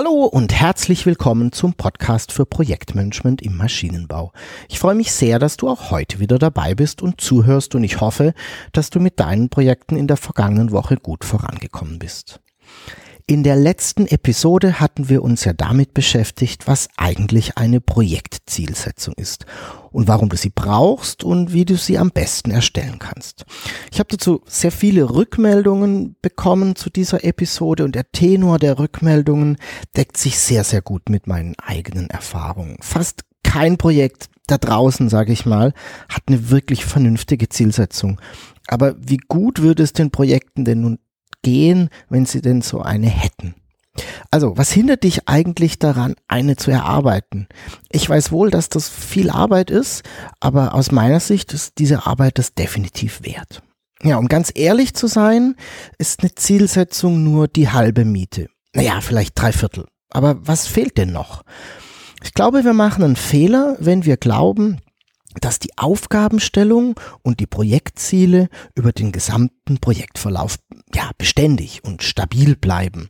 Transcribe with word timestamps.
Hallo 0.00 0.26
und 0.26 0.54
herzlich 0.54 1.06
willkommen 1.06 1.50
zum 1.50 1.74
Podcast 1.74 2.30
für 2.30 2.46
Projektmanagement 2.46 3.42
im 3.42 3.56
Maschinenbau. 3.56 4.30
Ich 4.68 4.78
freue 4.78 4.94
mich 4.94 5.10
sehr, 5.10 5.40
dass 5.40 5.56
du 5.56 5.68
auch 5.68 5.90
heute 5.90 6.20
wieder 6.20 6.38
dabei 6.38 6.76
bist 6.76 7.02
und 7.02 7.20
zuhörst 7.20 7.74
und 7.74 7.82
ich 7.82 8.00
hoffe, 8.00 8.32
dass 8.70 8.90
du 8.90 9.00
mit 9.00 9.18
deinen 9.18 9.48
Projekten 9.48 9.96
in 9.96 10.06
der 10.06 10.16
vergangenen 10.16 10.70
Woche 10.70 10.98
gut 10.98 11.24
vorangekommen 11.24 11.98
bist. 11.98 12.38
In 13.30 13.42
der 13.42 13.56
letzten 13.56 14.06
Episode 14.06 14.80
hatten 14.80 15.10
wir 15.10 15.22
uns 15.22 15.44
ja 15.44 15.52
damit 15.52 15.92
beschäftigt, 15.92 16.66
was 16.66 16.88
eigentlich 16.96 17.58
eine 17.58 17.78
Projektzielsetzung 17.78 19.12
ist 19.18 19.44
und 19.90 20.08
warum 20.08 20.30
du 20.30 20.36
sie 20.38 20.48
brauchst 20.48 21.24
und 21.24 21.52
wie 21.52 21.66
du 21.66 21.76
sie 21.76 21.98
am 21.98 22.10
besten 22.10 22.50
erstellen 22.50 22.98
kannst. 22.98 23.44
Ich 23.92 23.98
habe 23.98 24.08
dazu 24.08 24.40
sehr 24.46 24.72
viele 24.72 25.10
Rückmeldungen 25.10 26.16
bekommen 26.22 26.74
zu 26.74 26.88
dieser 26.88 27.22
Episode 27.22 27.84
und 27.84 27.94
der 27.96 28.10
Tenor 28.12 28.58
der 28.58 28.78
Rückmeldungen 28.78 29.58
deckt 29.94 30.16
sich 30.16 30.38
sehr, 30.38 30.64
sehr 30.64 30.80
gut 30.80 31.10
mit 31.10 31.26
meinen 31.26 31.54
eigenen 31.58 32.08
Erfahrungen. 32.08 32.78
Fast 32.80 33.24
kein 33.42 33.76
Projekt 33.76 34.30
da 34.46 34.56
draußen, 34.56 35.10
sage 35.10 35.34
ich 35.34 35.44
mal, 35.44 35.74
hat 36.08 36.22
eine 36.28 36.48
wirklich 36.48 36.86
vernünftige 36.86 37.50
Zielsetzung. 37.50 38.18
Aber 38.68 38.96
wie 38.98 39.18
gut 39.18 39.60
würde 39.60 39.82
es 39.82 39.92
den 39.92 40.10
Projekten 40.10 40.64
denn 40.64 40.80
nun 40.80 40.98
gehen, 41.42 41.90
wenn 42.08 42.26
sie 42.26 42.40
denn 42.40 42.62
so 42.62 42.80
eine 42.80 43.08
hätten. 43.08 43.54
Also, 44.30 44.56
was 44.56 44.70
hindert 44.70 45.04
dich 45.04 45.28
eigentlich 45.28 45.78
daran, 45.78 46.14
eine 46.28 46.56
zu 46.56 46.70
erarbeiten? 46.70 47.48
Ich 47.90 48.08
weiß 48.08 48.30
wohl, 48.30 48.50
dass 48.50 48.68
das 48.68 48.88
viel 48.88 49.30
Arbeit 49.30 49.70
ist, 49.70 50.02
aber 50.40 50.74
aus 50.74 50.92
meiner 50.92 51.20
Sicht 51.20 51.52
ist 51.52 51.78
diese 51.78 52.06
Arbeit 52.06 52.38
das 52.38 52.54
definitiv 52.54 53.22
wert. 53.24 53.62
Ja, 54.02 54.18
um 54.18 54.28
ganz 54.28 54.52
ehrlich 54.54 54.94
zu 54.94 55.08
sein, 55.08 55.56
ist 55.98 56.20
eine 56.20 56.34
Zielsetzung 56.34 57.24
nur 57.24 57.48
die 57.48 57.70
halbe 57.70 58.04
Miete. 58.04 58.48
Naja, 58.72 59.00
vielleicht 59.00 59.40
drei 59.40 59.52
Viertel. 59.52 59.86
Aber 60.10 60.36
was 60.46 60.66
fehlt 60.66 60.98
denn 60.98 61.12
noch? 61.12 61.42
Ich 62.22 62.34
glaube, 62.34 62.64
wir 62.64 62.72
machen 62.72 63.02
einen 63.02 63.16
Fehler, 63.16 63.76
wenn 63.80 64.04
wir 64.04 64.16
glauben, 64.16 64.80
dass 65.40 65.58
die 65.58 65.76
Aufgabenstellung 65.76 66.98
und 67.22 67.40
die 67.40 67.46
Projektziele 67.46 68.48
über 68.74 68.92
den 68.92 69.12
gesamten 69.12 69.78
Projektverlauf 69.78 70.56
ja 70.94 71.10
beständig 71.18 71.84
und 71.84 72.02
stabil 72.02 72.56
bleiben. 72.56 73.08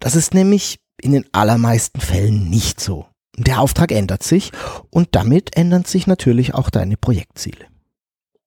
Das 0.00 0.14
ist 0.14 0.34
nämlich 0.34 0.78
in 1.00 1.12
den 1.12 1.26
allermeisten 1.32 2.00
Fällen 2.00 2.48
nicht 2.50 2.80
so. 2.80 3.06
Der 3.36 3.60
Auftrag 3.60 3.92
ändert 3.92 4.22
sich 4.22 4.50
und 4.90 5.08
damit 5.12 5.56
ändern 5.56 5.84
sich 5.84 6.06
natürlich 6.06 6.54
auch 6.54 6.70
deine 6.70 6.96
Projektziele. 6.96 7.66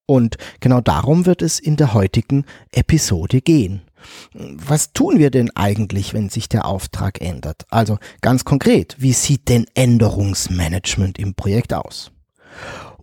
Und 0.05 0.35
genau 0.59 0.81
darum 0.81 1.25
wird 1.25 1.41
es 1.41 1.59
in 1.59 1.77
der 1.77 1.93
heutigen 1.93 2.45
Episode 2.71 3.39
gehen. 3.39 3.81
Was 4.33 4.91
tun 4.91 5.19
wir 5.19 5.31
denn 5.31 5.55
eigentlich, 5.55 6.13
wenn 6.13 6.29
sich 6.29 6.49
der 6.49 6.65
Auftrag 6.65 7.21
ändert? 7.21 7.65
Also 7.69 7.97
ganz 8.19 8.43
konkret, 8.43 8.97
wie 8.99 9.13
sieht 9.13 9.47
denn 9.47 9.65
Änderungsmanagement 9.73 11.17
im 11.19 11.35
Projekt 11.35 11.73
aus? 11.73 12.11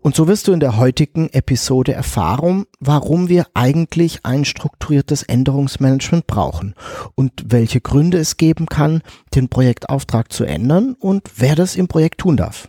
Und 0.00 0.14
so 0.14 0.28
wirst 0.28 0.48
du 0.48 0.52
in 0.52 0.60
der 0.60 0.76
heutigen 0.76 1.28
Episode 1.30 1.92
erfahren, 1.92 2.66
warum 2.80 3.28
wir 3.28 3.46
eigentlich 3.54 4.20
ein 4.24 4.44
strukturiertes 4.44 5.22
Änderungsmanagement 5.22 6.26
brauchen 6.26 6.74
und 7.14 7.32
welche 7.46 7.80
Gründe 7.80 8.18
es 8.18 8.36
geben 8.36 8.66
kann, 8.66 9.02
den 9.34 9.48
Projektauftrag 9.48 10.32
zu 10.32 10.44
ändern 10.44 10.94
und 10.98 11.28
wer 11.36 11.54
das 11.56 11.76
im 11.76 11.88
Projekt 11.88 12.18
tun 12.18 12.36
darf. 12.36 12.68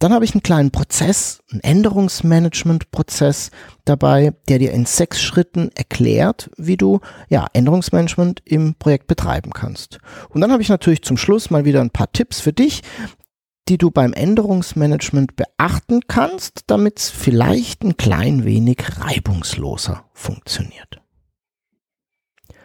Dann 0.00 0.14
habe 0.14 0.24
ich 0.24 0.32
einen 0.32 0.42
kleinen 0.42 0.70
Prozess, 0.70 1.42
einen 1.52 1.60
Änderungsmanagement-Prozess 1.60 3.50
dabei, 3.84 4.32
der 4.48 4.58
dir 4.58 4.72
in 4.72 4.86
sechs 4.86 5.20
Schritten 5.20 5.70
erklärt, 5.74 6.50
wie 6.56 6.78
du 6.78 7.00
ja, 7.28 7.46
Änderungsmanagement 7.52 8.40
im 8.46 8.76
Projekt 8.76 9.08
betreiben 9.08 9.50
kannst. 9.52 9.98
Und 10.30 10.40
dann 10.40 10.52
habe 10.52 10.62
ich 10.62 10.70
natürlich 10.70 11.02
zum 11.02 11.18
Schluss 11.18 11.50
mal 11.50 11.66
wieder 11.66 11.82
ein 11.82 11.90
paar 11.90 12.10
Tipps 12.12 12.40
für 12.40 12.54
dich, 12.54 12.82
die 13.70 13.78
du 13.78 13.92
beim 13.92 14.12
Änderungsmanagement 14.12 15.36
beachten 15.36 16.00
kannst, 16.08 16.62
damit 16.66 16.98
es 16.98 17.10
vielleicht 17.10 17.84
ein 17.84 17.96
klein 17.96 18.44
wenig 18.44 18.78
reibungsloser 18.98 20.04
funktioniert. 20.12 21.00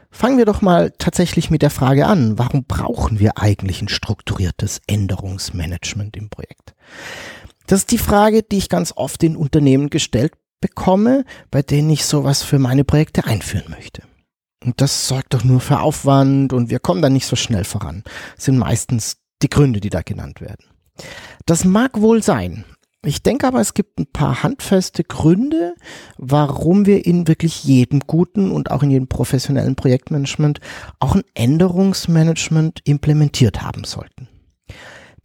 Fangen 0.09 0.39
wir 0.39 0.45
doch 0.45 0.61
mal 0.61 0.91
tatsächlich 0.97 1.51
mit 1.51 1.61
der 1.61 1.69
Frage 1.69 2.07
an, 2.07 2.39
warum 2.39 2.63
brauchen 2.63 3.19
wir 3.19 3.37
eigentlich 3.37 3.83
ein 3.83 3.87
strukturiertes 3.87 4.81
Änderungsmanagement 4.87 6.17
im 6.17 6.29
Projekt? 6.29 6.73
Das 7.67 7.81
ist 7.81 7.91
die 7.91 7.99
Frage, 7.99 8.41
die 8.41 8.57
ich 8.57 8.69
ganz 8.69 8.91
oft 8.95 9.21
in 9.21 9.35
Unternehmen 9.35 9.91
gestellt 9.91 10.33
bekomme, 10.59 11.23
bei 11.51 11.61
denen 11.61 11.91
ich 11.91 12.05
sowas 12.05 12.41
für 12.41 12.57
meine 12.57 12.83
Projekte 12.83 13.25
einführen 13.25 13.69
möchte. 13.69 14.01
Und 14.63 14.81
das 14.81 15.07
sorgt 15.07 15.35
doch 15.35 15.43
nur 15.43 15.59
für 15.59 15.81
Aufwand 15.81 16.51
und 16.51 16.71
wir 16.71 16.79
kommen 16.79 17.03
da 17.03 17.09
nicht 17.09 17.27
so 17.27 17.35
schnell 17.35 17.63
voran. 17.63 18.03
Das 18.37 18.45
sind 18.45 18.57
meistens 18.57 19.17
die 19.43 19.49
Gründe, 19.49 19.79
die 19.81 19.91
da 19.91 20.01
genannt 20.01 20.41
werden. 20.41 20.65
Das 21.45 21.65
mag 21.65 22.01
wohl 22.01 22.23
sein. 22.23 22.65
Ich 23.05 23.21
denke 23.21 23.45
aber, 23.45 23.61
es 23.61 23.75
gibt 23.75 23.99
ein 23.99 24.07
paar 24.07 24.41
handfeste 24.41 25.03
Gründe, 25.03 25.75
warum 26.17 26.87
wir 26.87 27.05
in 27.05 27.27
wirklich 27.27 27.63
jedem 27.63 27.99
guten 27.99 28.51
und 28.51 28.71
auch 28.71 28.81
in 28.81 28.89
jedem 28.89 29.07
professionellen 29.07 29.75
Projektmanagement 29.75 30.59
auch 30.99 31.13
ein 31.13 31.23
Änderungsmanagement 31.35 32.81
implementiert 32.83 33.61
haben 33.61 33.83
sollten. 33.83 34.27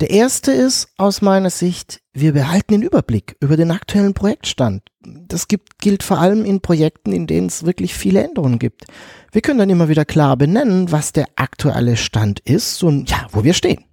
Der 0.01 0.11
erste 0.11 0.53
ist 0.53 0.89
aus 0.97 1.21
meiner 1.21 1.51
Sicht, 1.51 2.01
wir 2.15 2.33
behalten 2.33 2.73
den 2.73 2.83
Überblick 2.83 3.37
über 3.41 3.57
den 3.57 3.71
aktuellen 3.71 4.15
Projektstand. 4.15 4.83
Das 5.03 5.47
gibt, 5.47 5.79
gilt 5.79 6.03
vor 6.03 6.19
allem 6.19 6.45
in 6.45 6.61
Projekten, 6.61 7.13
in 7.13 7.27
denen 7.27 7.49
es 7.49 7.65
wirklich 7.65 7.95
viele 7.95 8.23
Änderungen 8.23 8.59
gibt. 8.59 8.85
Wir 9.33 9.43
können 9.43 9.59
dann 9.59 9.71
immer 9.71 9.89
wieder 9.89 10.07
klar 10.07 10.37
benennen, 10.37 10.91
was 10.91 11.13
der 11.13 11.27
aktuelle 11.37 11.97
Stand 11.97 12.41
ist 12.41 12.83
und 12.83 13.11
ja, 13.11 13.27
wo 13.31 13.45
wir 13.45 13.53
stehen. 13.53 13.85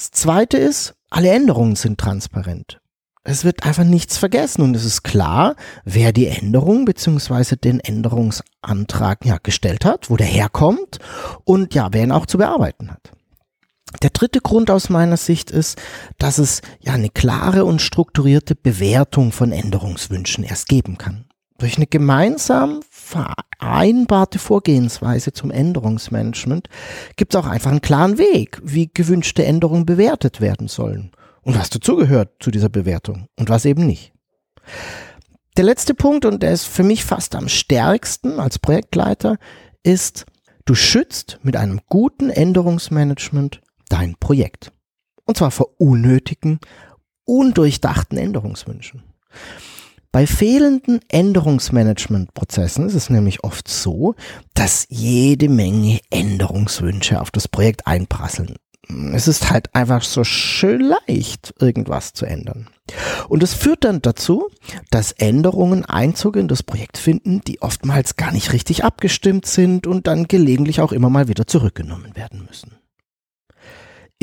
Das 0.00 0.12
zweite 0.12 0.56
ist, 0.56 0.94
alle 1.10 1.28
Änderungen 1.28 1.76
sind 1.76 2.00
transparent. 2.00 2.80
Es 3.22 3.44
wird 3.44 3.64
einfach 3.64 3.84
nichts 3.84 4.16
vergessen 4.16 4.62
und 4.62 4.74
es 4.74 4.86
ist 4.86 5.02
klar, 5.02 5.56
wer 5.84 6.14
die 6.14 6.26
Änderung 6.26 6.86
beziehungsweise 6.86 7.58
den 7.58 7.80
Änderungsantrag 7.80 9.26
ja 9.26 9.36
gestellt 9.42 9.84
hat, 9.84 10.08
wo 10.08 10.16
der 10.16 10.26
herkommt 10.26 11.00
und 11.44 11.74
ja, 11.74 11.88
wer 11.92 12.02
ihn 12.02 12.12
auch 12.12 12.24
zu 12.24 12.38
bearbeiten 12.38 12.90
hat. 12.90 13.12
Der 14.00 14.08
dritte 14.08 14.40
Grund 14.40 14.70
aus 14.70 14.88
meiner 14.88 15.18
Sicht 15.18 15.50
ist, 15.50 15.78
dass 16.16 16.38
es 16.38 16.62
ja 16.80 16.94
eine 16.94 17.10
klare 17.10 17.66
und 17.66 17.82
strukturierte 17.82 18.54
Bewertung 18.54 19.32
von 19.32 19.52
Änderungswünschen 19.52 20.44
erst 20.44 20.68
geben 20.68 20.96
kann. 20.96 21.26
Durch 21.58 21.76
eine 21.76 21.86
gemeinsam 21.86 22.80
vereinbarte 23.10 24.38
Vorgehensweise 24.38 25.32
zum 25.32 25.50
Änderungsmanagement 25.50 26.68
gibt 27.16 27.34
es 27.34 27.40
auch 27.40 27.46
einfach 27.46 27.70
einen 27.70 27.82
klaren 27.82 28.18
Weg, 28.18 28.60
wie 28.62 28.90
gewünschte 28.92 29.44
Änderungen 29.44 29.86
bewertet 29.86 30.40
werden 30.40 30.68
sollen 30.68 31.10
und 31.42 31.58
was 31.58 31.70
dazugehört 31.70 32.30
zu 32.40 32.50
dieser 32.50 32.68
Bewertung 32.68 33.26
und 33.38 33.48
was 33.48 33.64
eben 33.64 33.86
nicht. 33.86 34.12
Der 35.56 35.64
letzte 35.64 35.94
Punkt, 35.94 36.24
und 36.24 36.42
der 36.42 36.52
ist 36.52 36.64
für 36.64 36.84
mich 36.84 37.04
fast 37.04 37.34
am 37.34 37.48
stärksten 37.48 38.38
als 38.38 38.58
Projektleiter, 38.58 39.36
ist, 39.82 40.26
du 40.64 40.74
schützt 40.74 41.40
mit 41.42 41.56
einem 41.56 41.80
guten 41.88 42.30
Änderungsmanagement 42.30 43.60
dein 43.88 44.14
Projekt. 44.18 44.72
Und 45.24 45.36
zwar 45.36 45.50
vor 45.50 45.74
unnötigen, 45.78 46.60
undurchdachten 47.24 48.16
Änderungswünschen. 48.16 49.02
Bei 50.12 50.26
fehlenden 50.26 50.98
Änderungsmanagementprozessen 51.08 52.86
ist 52.86 52.94
es 52.94 53.10
nämlich 53.10 53.44
oft 53.44 53.68
so, 53.68 54.16
dass 54.54 54.86
jede 54.88 55.48
Menge 55.48 56.00
Änderungswünsche 56.10 57.20
auf 57.20 57.30
das 57.30 57.46
Projekt 57.46 57.86
einprasseln. 57.86 58.56
Es 59.14 59.28
ist 59.28 59.52
halt 59.52 59.72
einfach 59.72 60.02
so 60.02 60.24
schön 60.24 60.80
leicht, 60.80 61.54
irgendwas 61.60 62.12
zu 62.12 62.26
ändern. 62.26 62.68
Und 63.28 63.44
es 63.44 63.54
führt 63.54 63.84
dann 63.84 64.02
dazu, 64.02 64.48
dass 64.90 65.12
Änderungen 65.12 65.84
Einzug 65.84 66.34
in 66.34 66.48
das 66.48 66.64
Projekt 66.64 66.98
finden, 66.98 67.40
die 67.46 67.62
oftmals 67.62 68.16
gar 68.16 68.32
nicht 68.32 68.52
richtig 68.52 68.82
abgestimmt 68.82 69.46
sind 69.46 69.86
und 69.86 70.08
dann 70.08 70.26
gelegentlich 70.26 70.80
auch 70.80 70.90
immer 70.90 71.08
mal 71.08 71.28
wieder 71.28 71.46
zurückgenommen 71.46 72.16
werden 72.16 72.44
müssen. 72.48 72.79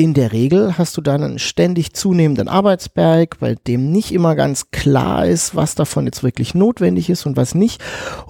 In 0.00 0.14
der 0.14 0.30
Regel 0.30 0.78
hast 0.78 0.96
du 0.96 1.00
dann 1.00 1.24
einen 1.24 1.38
ständig 1.40 1.92
zunehmenden 1.92 2.46
Arbeitsberg, 2.46 3.40
bei 3.40 3.56
dem 3.56 3.90
nicht 3.90 4.12
immer 4.12 4.36
ganz 4.36 4.70
klar 4.70 5.26
ist, 5.26 5.56
was 5.56 5.74
davon 5.74 6.06
jetzt 6.06 6.22
wirklich 6.22 6.54
notwendig 6.54 7.10
ist 7.10 7.26
und 7.26 7.36
was 7.36 7.56
nicht. 7.56 7.82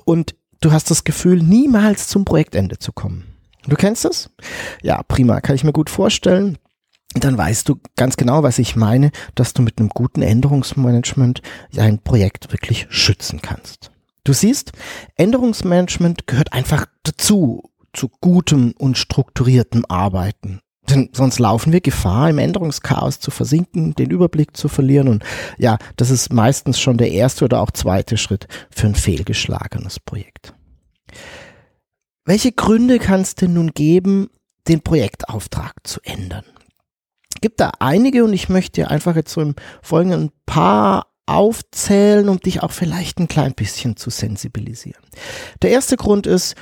Und 0.06 0.34
du 0.62 0.72
hast 0.72 0.90
das 0.90 1.04
Gefühl, 1.04 1.42
niemals 1.42 2.08
zum 2.08 2.24
Projektende 2.24 2.78
zu 2.78 2.90
kommen. 2.92 3.24
Du 3.66 3.76
kennst 3.76 4.06
das? 4.06 4.30
Ja, 4.80 5.02
prima, 5.02 5.42
kann 5.42 5.56
ich 5.56 5.62
mir 5.62 5.74
gut 5.74 5.90
vorstellen. 5.90 6.56
Dann 7.12 7.36
weißt 7.36 7.68
du 7.68 7.78
ganz 7.96 8.16
genau, 8.16 8.42
was 8.42 8.58
ich 8.58 8.74
meine, 8.74 9.10
dass 9.34 9.52
du 9.52 9.60
mit 9.60 9.78
einem 9.78 9.90
guten 9.90 10.22
Änderungsmanagement 10.22 11.42
dein 11.70 11.98
Projekt 11.98 12.50
wirklich 12.50 12.86
schützen 12.88 13.42
kannst. 13.42 13.90
Du 14.24 14.32
siehst, 14.32 14.72
Änderungsmanagement 15.16 16.26
gehört 16.26 16.54
einfach 16.54 16.86
dazu, 17.02 17.62
zu 17.92 18.08
gutem 18.22 18.72
und 18.78 18.96
strukturiertem 18.96 19.84
Arbeiten. 19.86 20.62
Denn 20.90 21.11
sonst 21.12 21.38
laufen 21.38 21.73
wir 21.73 21.81
Gefahr, 21.81 22.31
im 22.31 22.38
Änderungschaos 22.38 23.20
zu 23.20 23.31
versinken, 23.31 23.94
den 23.94 24.11
Überblick 24.11 24.56
zu 24.56 24.69
verlieren. 24.69 25.08
Und 25.08 25.25
ja, 25.58 25.79
das 25.96 26.11
ist 26.11 26.32
meistens 26.32 26.81
schon 26.81 26.96
der 26.96 27.11
erste 27.11 27.44
oder 27.44 27.61
auch 27.61 27.70
zweite 27.70 28.17
Schritt 28.17 28.49
für 28.70 28.87
ein 28.87 28.94
fehlgeschlagenes 28.94 30.00
Projekt. 30.00 30.55
Welche 32.25 32.52
Gründe 32.52 32.99
kann 32.99 33.23
es 33.23 33.35
denn 33.35 33.55
nun 33.55 33.73
geben, 33.73 34.29
den 34.67 34.82
Projektauftrag 34.82 35.73
zu 35.85 36.00
ändern? 36.02 36.44
Gibt 37.40 37.61
da 37.61 37.73
einige 37.79 38.25
und 38.25 38.32
ich 38.32 38.49
möchte 38.49 38.90
einfach 38.90 39.17
jetzt 39.17 39.32
so 39.32 39.40
im 39.40 39.55
Folgenden 39.82 40.25
ein 40.25 40.32
paar 40.44 41.06
aufzählen, 41.26 42.29
um 42.29 42.40
dich 42.40 42.62
auch 42.62 42.73
vielleicht 42.73 43.19
ein 43.19 43.29
klein 43.29 43.55
bisschen 43.55 43.96
zu 43.96 44.11
sensibilisieren. 44.11 45.02
Der 45.62 45.70
erste 45.70 45.96
Grund 45.96 46.26
ist, 46.26 46.55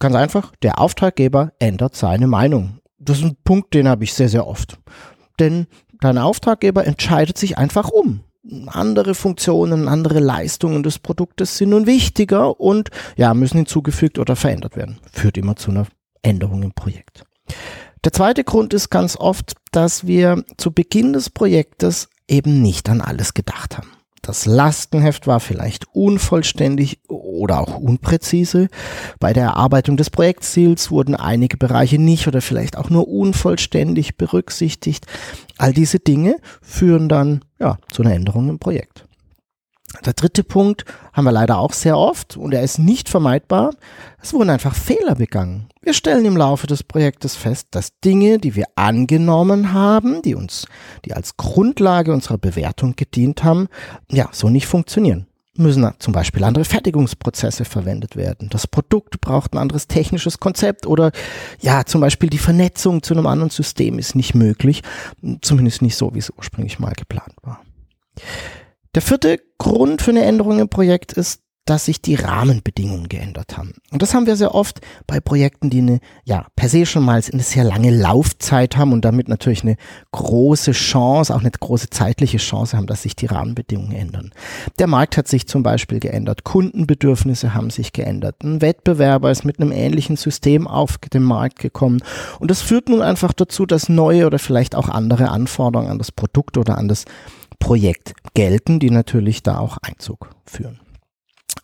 ganz 0.00 0.16
einfach, 0.16 0.52
der 0.62 0.80
Auftraggeber 0.80 1.52
ändert 1.60 1.94
seine 1.94 2.26
Meinung 2.26 2.79
das 3.00 3.18
ist 3.18 3.24
ein 3.24 3.36
Punkt, 3.42 3.74
den 3.74 3.88
habe 3.88 4.04
ich 4.04 4.14
sehr, 4.14 4.28
sehr 4.28 4.46
oft. 4.46 4.78
Denn 5.38 5.66
dein 6.00 6.18
Auftraggeber 6.18 6.86
entscheidet 6.86 7.38
sich 7.38 7.58
einfach 7.58 7.88
um. 7.88 8.20
Andere 8.66 9.14
Funktionen, 9.14 9.88
andere 9.88 10.20
Leistungen 10.20 10.82
des 10.82 10.98
Produktes 10.98 11.58
sind 11.58 11.70
nun 11.70 11.86
wichtiger 11.86 12.60
und 12.60 12.90
ja, 13.16 13.34
müssen 13.34 13.58
hinzugefügt 13.58 14.18
oder 14.18 14.36
verändert 14.36 14.76
werden. 14.76 14.98
Führt 15.12 15.36
immer 15.36 15.56
zu 15.56 15.70
einer 15.70 15.86
Änderung 16.22 16.62
im 16.62 16.72
Projekt. 16.72 17.24
Der 18.04 18.12
zweite 18.12 18.44
Grund 18.44 18.72
ist 18.72 18.88
ganz 18.88 19.16
oft, 19.16 19.54
dass 19.72 20.06
wir 20.06 20.42
zu 20.56 20.72
Beginn 20.72 21.12
des 21.12 21.28
Projektes 21.28 22.08
eben 22.28 22.62
nicht 22.62 22.88
an 22.88 23.02
alles 23.02 23.34
gedacht 23.34 23.76
haben. 23.76 23.90
Das 24.22 24.44
Lastenheft 24.44 25.26
war 25.26 25.40
vielleicht 25.40 25.86
unvollständig 25.94 27.00
oder 27.08 27.60
auch 27.60 27.76
unpräzise. 27.76 28.68
Bei 29.18 29.32
der 29.32 29.44
Erarbeitung 29.44 29.96
des 29.96 30.10
Projektziels 30.10 30.90
wurden 30.90 31.14
einige 31.14 31.56
Bereiche 31.56 31.98
nicht 31.98 32.28
oder 32.28 32.40
vielleicht 32.40 32.76
auch 32.76 32.90
nur 32.90 33.08
unvollständig 33.08 34.16
berücksichtigt. 34.16 35.06
All 35.56 35.72
diese 35.72 35.98
Dinge 35.98 36.36
führen 36.60 37.08
dann 37.08 37.44
ja, 37.58 37.78
zu 37.90 38.02
einer 38.02 38.14
Änderung 38.14 38.48
im 38.48 38.58
Projekt. 38.58 39.06
Der 40.04 40.12
dritte 40.12 40.44
Punkt 40.44 40.84
haben 41.12 41.24
wir 41.24 41.32
leider 41.32 41.58
auch 41.58 41.72
sehr 41.72 41.98
oft 41.98 42.36
und 42.36 42.54
er 42.54 42.62
ist 42.62 42.78
nicht 42.78 43.08
vermeidbar. 43.08 43.74
Es 44.22 44.32
wurden 44.32 44.50
einfach 44.50 44.74
Fehler 44.74 45.16
begangen. 45.16 45.68
Wir 45.82 45.94
stellen 45.94 46.24
im 46.24 46.36
Laufe 46.36 46.66
des 46.66 46.84
Projektes 46.84 47.34
fest, 47.34 47.68
dass 47.72 47.98
Dinge, 48.00 48.38
die 48.38 48.54
wir 48.54 48.66
angenommen 48.76 49.72
haben, 49.72 50.22
die 50.22 50.34
uns, 50.34 50.66
die 51.04 51.12
als 51.12 51.36
Grundlage 51.36 52.12
unserer 52.12 52.38
Bewertung 52.38 52.94
gedient 52.96 53.42
haben, 53.42 53.68
ja, 54.10 54.28
so 54.32 54.48
nicht 54.48 54.66
funktionieren. 54.66 55.26
Müssen 55.56 55.86
zum 55.98 56.12
Beispiel 56.12 56.44
andere 56.44 56.64
Fertigungsprozesse 56.64 57.64
verwendet 57.64 58.14
werden. 58.14 58.48
Das 58.48 58.68
Produkt 58.68 59.20
braucht 59.20 59.52
ein 59.52 59.58
anderes 59.58 59.88
technisches 59.88 60.38
Konzept 60.38 60.86
oder 60.86 61.10
ja, 61.60 61.84
zum 61.84 62.00
Beispiel 62.00 62.30
die 62.30 62.38
Vernetzung 62.38 63.02
zu 63.02 63.12
einem 63.12 63.26
anderen 63.26 63.50
System 63.50 63.98
ist 63.98 64.14
nicht 64.14 64.34
möglich. 64.34 64.82
Zumindest 65.42 65.82
nicht 65.82 65.96
so, 65.96 66.14
wie 66.14 66.20
es 66.20 66.30
ursprünglich 66.30 66.78
mal 66.78 66.92
geplant 66.92 67.34
war. 67.42 67.60
Der 68.96 69.02
vierte 69.02 69.38
Grund 69.58 70.02
für 70.02 70.10
eine 70.10 70.24
Änderung 70.24 70.58
im 70.58 70.68
Projekt 70.68 71.12
ist, 71.12 71.42
dass 71.64 71.84
sich 71.84 72.02
die 72.02 72.16
Rahmenbedingungen 72.16 73.08
geändert 73.08 73.56
haben. 73.56 73.74
Und 73.92 74.02
das 74.02 74.12
haben 74.12 74.26
wir 74.26 74.34
sehr 74.34 74.56
oft 74.56 74.80
bei 75.06 75.20
Projekten, 75.20 75.70
die 75.70 75.78
eine, 75.78 76.00
ja, 76.24 76.46
per 76.56 76.68
se 76.68 76.84
schon 76.84 77.04
mal 77.04 77.22
eine 77.32 77.42
sehr 77.44 77.62
lange 77.62 77.96
Laufzeit 77.96 78.76
haben 78.76 78.92
und 78.92 79.04
damit 79.04 79.28
natürlich 79.28 79.62
eine 79.62 79.76
große 80.10 80.72
Chance, 80.72 81.32
auch 81.32 81.40
eine 81.40 81.52
große 81.52 81.90
zeitliche 81.90 82.38
Chance 82.38 82.76
haben, 82.76 82.88
dass 82.88 83.02
sich 83.02 83.14
die 83.14 83.26
Rahmenbedingungen 83.26 83.92
ändern. 83.92 84.32
Der 84.80 84.88
Markt 84.88 85.16
hat 85.16 85.28
sich 85.28 85.46
zum 85.46 85.62
Beispiel 85.62 86.00
geändert, 86.00 86.42
Kundenbedürfnisse 86.42 87.54
haben 87.54 87.70
sich 87.70 87.92
geändert, 87.92 88.42
ein 88.42 88.60
Wettbewerber 88.60 89.30
ist 89.30 89.44
mit 89.44 89.60
einem 89.60 89.70
ähnlichen 89.70 90.16
System 90.16 90.66
auf 90.66 90.98
den 90.98 91.22
Markt 91.22 91.60
gekommen 91.60 92.00
und 92.40 92.50
das 92.50 92.62
führt 92.62 92.88
nun 92.88 93.02
einfach 93.02 93.32
dazu, 93.32 93.64
dass 93.64 93.88
neue 93.88 94.26
oder 94.26 94.40
vielleicht 94.40 94.74
auch 94.74 94.88
andere 94.88 95.28
Anforderungen 95.28 95.90
an 95.90 95.98
das 95.98 96.10
Produkt 96.10 96.56
oder 96.56 96.76
an 96.78 96.88
das 96.88 97.04
Projekt 97.60 98.14
gelten, 98.34 98.80
die 98.80 98.90
natürlich 98.90 99.44
da 99.44 99.58
auch 99.58 99.78
Einzug 99.78 100.30
führen. 100.44 100.80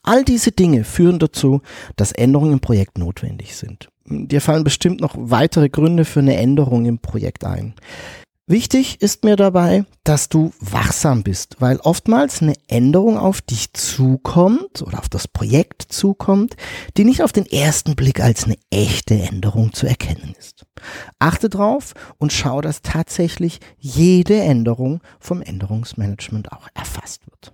All 0.04 0.24
diese 0.24 0.52
Dinge 0.52 0.84
führen 0.84 1.18
dazu, 1.18 1.62
dass 1.96 2.12
Änderungen 2.12 2.52
im 2.52 2.60
Projekt 2.60 2.96
notwendig 2.96 3.56
sind. 3.56 3.88
Dir 4.08 4.40
fallen 4.40 4.62
bestimmt 4.62 5.00
noch 5.00 5.16
weitere 5.18 5.68
Gründe 5.68 6.04
für 6.04 6.20
eine 6.20 6.36
Änderung 6.36 6.86
im 6.86 7.00
Projekt 7.00 7.44
ein. 7.44 7.74
Wichtig 8.48 9.02
ist 9.02 9.24
mir 9.24 9.34
dabei, 9.34 9.86
dass 10.04 10.28
du 10.28 10.52
wachsam 10.60 11.24
bist, 11.24 11.56
weil 11.58 11.78
oftmals 11.78 12.42
eine 12.42 12.54
Änderung 12.68 13.18
auf 13.18 13.42
dich 13.42 13.72
zukommt 13.72 14.82
oder 14.82 15.00
auf 15.00 15.08
das 15.08 15.26
Projekt 15.26 15.82
zukommt, 15.82 16.54
die 16.96 17.04
nicht 17.04 17.24
auf 17.24 17.32
den 17.32 17.46
ersten 17.46 17.96
Blick 17.96 18.20
als 18.20 18.44
eine 18.44 18.56
echte 18.70 19.14
Änderung 19.14 19.72
zu 19.72 19.88
erkennen 19.88 20.36
ist. 20.38 20.64
Achte 21.18 21.50
drauf 21.50 21.94
und 22.18 22.32
schau, 22.32 22.60
dass 22.60 22.82
tatsächlich 22.82 23.58
jede 23.78 24.38
Änderung 24.38 25.00
vom 25.18 25.42
Änderungsmanagement 25.42 26.52
auch 26.52 26.68
erfasst 26.72 27.26
wird. 27.26 27.52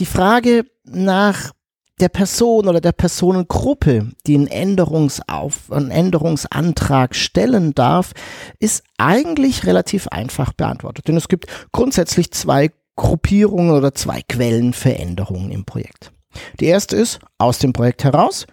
Die 0.00 0.06
Frage 0.06 0.64
nach 0.82 1.52
der 2.00 2.08
Person 2.08 2.68
oder 2.68 2.80
der 2.80 2.92
Personengruppe, 2.92 4.10
die 4.26 4.34
einen, 4.34 4.46
Änderungsauf, 4.46 5.70
einen 5.70 5.90
Änderungsantrag 5.90 7.14
stellen 7.14 7.74
darf, 7.74 8.12
ist 8.60 8.84
eigentlich 8.98 9.66
relativ 9.66 10.08
einfach 10.08 10.52
beantwortet. 10.52 11.08
Denn 11.08 11.16
es 11.16 11.28
gibt 11.28 11.46
grundsätzlich 11.72 12.30
zwei 12.30 12.70
Gruppierungen 12.96 13.70
oder 13.70 13.94
zwei 13.94 14.22
Quellen 14.28 14.72
für 14.72 14.94
Änderungen 14.94 15.50
im 15.50 15.64
Projekt. 15.64 16.12
Die 16.60 16.66
erste 16.66 16.96
ist 16.96 17.20
aus 17.38 17.58
dem 17.58 17.72
Projekt 17.72 18.04
heraus 18.04 18.46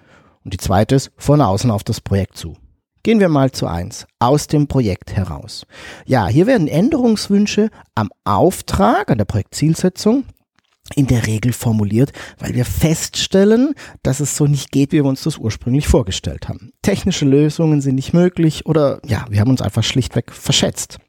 und 0.43 0.53
die 0.53 0.57
zweite 0.57 0.95
ist 0.95 1.11
von 1.17 1.41
außen 1.41 1.71
auf 1.71 1.83
das 1.83 2.01
Projekt 2.01 2.37
zu. 2.37 2.55
Gehen 3.03 3.19
wir 3.19 3.29
mal 3.29 3.51
zu 3.51 3.67
eins. 3.67 4.07
Aus 4.17 4.47
dem 4.47 4.67
Projekt 4.67 5.15
heraus. 5.15 5.67
Ja, 6.07 6.25
hier 6.27 6.47
werden 6.47 6.67
Änderungswünsche 6.67 7.69
am 7.93 8.09
Auftrag, 8.23 9.11
an 9.11 9.19
der 9.19 9.25
Projektzielsetzung 9.25 10.23
in 10.93 11.07
der 11.07 11.25
Regel 11.25 11.51
formuliert, 11.51 12.13
weil 12.37 12.53
wir 12.53 12.65
feststellen, 12.65 13.73
dass 14.03 14.19
es 14.19 14.37
so 14.37 14.45
nicht 14.45 14.71
geht, 14.71 14.91
wie 14.91 14.97
wir 14.97 15.05
uns 15.05 15.23
das 15.23 15.37
ursprünglich 15.37 15.87
vorgestellt 15.87 16.47
haben. 16.47 16.73
Technische 16.83 17.25
Lösungen 17.25 17.81
sind 17.81 17.95
nicht 17.95 18.13
möglich 18.13 18.65
oder 18.67 18.99
ja, 19.05 19.25
wir 19.29 19.39
haben 19.39 19.49
uns 19.49 19.61
einfach 19.61 19.83
schlichtweg 19.83 20.31
verschätzt. 20.31 20.99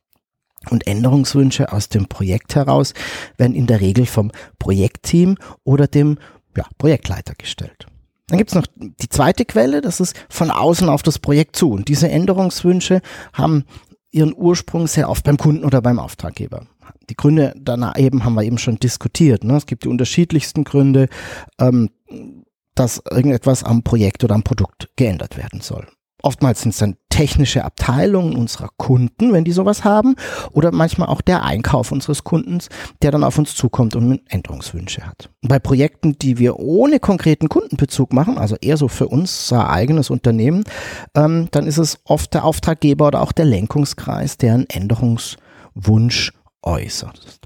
Und 0.70 0.86
Änderungswünsche 0.86 1.72
aus 1.72 1.88
dem 1.90 2.06
Projekt 2.06 2.56
heraus 2.56 2.94
werden 3.36 3.54
in 3.54 3.66
der 3.66 3.80
Regel 3.80 4.06
vom 4.06 4.32
Projektteam 4.58 5.36
oder 5.62 5.86
dem 5.86 6.18
ja, 6.56 6.64
Projektleiter 6.78 7.34
gestellt. 7.34 7.86
Dann 8.28 8.38
gibt's 8.38 8.54
noch 8.54 8.66
die 8.74 9.08
zweite 9.08 9.44
Quelle, 9.44 9.80
das 9.80 10.00
ist 10.00 10.16
von 10.28 10.50
außen 10.50 10.88
auf 10.88 11.02
das 11.02 11.20
Projekt 11.20 11.54
zu. 11.54 11.70
Und 11.70 11.86
diese 11.86 12.08
Änderungswünsche 12.08 13.00
haben 13.32 13.64
ihren 14.10 14.34
Ursprung 14.34 14.88
sehr 14.88 15.08
oft 15.08 15.22
beim 15.22 15.36
Kunden 15.36 15.64
oder 15.64 15.80
beim 15.80 16.00
Auftraggeber. 16.00 16.66
Die 17.08 17.16
Gründe 17.16 17.54
danach 17.56 17.98
eben 17.98 18.24
haben 18.24 18.34
wir 18.34 18.42
eben 18.42 18.58
schon 18.58 18.76
diskutiert. 18.76 19.44
Ne? 19.44 19.56
Es 19.56 19.66
gibt 19.66 19.84
die 19.84 19.88
unterschiedlichsten 19.88 20.64
Gründe, 20.64 21.08
ähm, 21.60 21.90
dass 22.74 23.02
irgendetwas 23.10 23.64
am 23.64 23.82
Projekt 23.82 24.22
oder 24.24 24.34
am 24.34 24.42
Produkt 24.42 24.88
geändert 24.96 25.36
werden 25.36 25.60
soll. 25.60 25.86
Oftmals 26.22 26.62
sind 26.62 26.70
es 26.70 26.78
dann 26.78 26.96
technische 27.08 27.64
Abteilungen 27.64 28.34
unserer 28.34 28.68
Kunden, 28.76 29.32
wenn 29.32 29.44
die 29.44 29.52
sowas 29.52 29.84
haben, 29.84 30.16
oder 30.50 30.72
manchmal 30.72 31.08
auch 31.08 31.20
der 31.20 31.44
Einkauf 31.44 31.92
unseres 31.92 32.24
Kundens, 32.24 32.68
der 33.00 33.10
dann 33.10 33.22
auf 33.22 33.38
uns 33.38 33.54
zukommt 33.54 33.94
und 33.96 34.20
Änderungswünsche 34.28 35.06
hat. 35.06 35.30
bei 35.42 35.58
Projekten, 35.58 36.18
die 36.18 36.38
wir 36.38 36.58
ohne 36.58 36.98
konkreten 36.98 37.48
Kundenbezug 37.48 38.12
machen, 38.12 38.38
also 38.38 38.56
eher 38.60 38.76
so 38.76 38.88
für 38.88 39.08
unser 39.08 39.70
eigenes 39.70 40.10
Unternehmen, 40.10 40.64
ähm, 41.14 41.48
dann 41.52 41.66
ist 41.66 41.78
es 41.78 42.00
oft 42.04 42.34
der 42.34 42.44
Auftraggeber 42.44 43.06
oder 43.06 43.22
auch 43.22 43.32
der 43.32 43.44
Lenkungskreis, 43.44 44.36
der 44.36 44.54
einen 44.54 44.68
Änderungswunsch 44.68 46.32
äußert. 46.66 47.40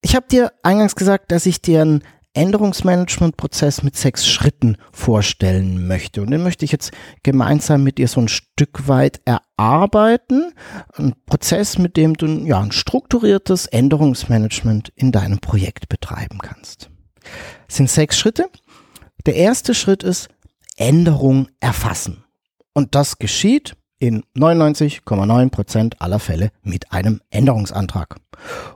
Ich 0.00 0.16
habe 0.16 0.26
dir 0.28 0.52
eingangs 0.62 0.96
gesagt, 0.96 1.30
dass 1.32 1.46
ich 1.46 1.60
dir 1.60 1.82
einen 1.82 2.02
Änderungsmanagementprozess 2.34 3.82
mit 3.82 3.96
sechs 3.96 4.26
Schritten 4.26 4.76
vorstellen 4.92 5.86
möchte. 5.88 6.22
Und 6.22 6.30
den 6.30 6.42
möchte 6.42 6.64
ich 6.64 6.72
jetzt 6.72 6.92
gemeinsam 7.22 7.82
mit 7.82 7.98
dir 7.98 8.06
so 8.06 8.20
ein 8.20 8.28
Stück 8.28 8.86
weit 8.86 9.20
erarbeiten. 9.24 10.52
Ein 10.94 11.14
Prozess, 11.26 11.78
mit 11.78 11.96
dem 11.96 12.14
du 12.14 12.26
ja, 12.26 12.60
ein 12.60 12.70
strukturiertes 12.70 13.66
Änderungsmanagement 13.66 14.92
in 14.94 15.10
deinem 15.10 15.40
Projekt 15.40 15.88
betreiben 15.88 16.38
kannst. 16.38 16.90
Es 17.66 17.76
sind 17.76 17.90
sechs 17.90 18.18
Schritte. 18.18 18.48
Der 19.26 19.34
erste 19.34 19.74
Schritt 19.74 20.04
ist 20.04 20.28
Änderung 20.76 21.48
erfassen. 21.60 22.24
Und 22.72 22.94
das 22.94 23.18
geschieht 23.18 23.74
in 23.98 24.24
99,9 24.36 25.50
Prozent 25.50 26.00
aller 26.00 26.18
Fälle 26.18 26.50
mit 26.62 26.92
einem 26.92 27.20
Änderungsantrag. 27.30 28.16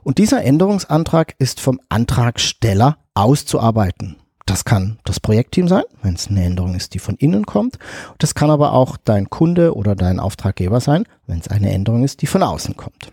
Und 0.03 0.17
dieser 0.17 0.43
Änderungsantrag 0.43 1.35
ist 1.39 1.59
vom 1.59 1.79
Antragsteller 1.89 2.97
auszuarbeiten. 3.13 4.17
Das 4.45 4.65
kann 4.65 4.99
das 5.05 5.21
Projektteam 5.21 5.69
sein, 5.69 5.83
wenn 6.01 6.15
es 6.15 6.27
eine 6.27 6.43
Änderung 6.43 6.75
ist, 6.75 6.93
die 6.93 6.99
von 6.99 7.15
innen 7.15 7.45
kommt. 7.45 7.79
Das 8.17 8.35
kann 8.35 8.51
aber 8.51 8.73
auch 8.73 8.97
dein 8.97 9.29
Kunde 9.29 9.73
oder 9.75 9.95
dein 9.95 10.19
Auftraggeber 10.19 10.81
sein, 10.81 11.05
wenn 11.27 11.39
es 11.39 11.47
eine 11.47 11.71
Änderung 11.71 12.03
ist, 12.03 12.21
die 12.21 12.27
von 12.27 12.43
außen 12.43 12.75
kommt. 12.75 13.11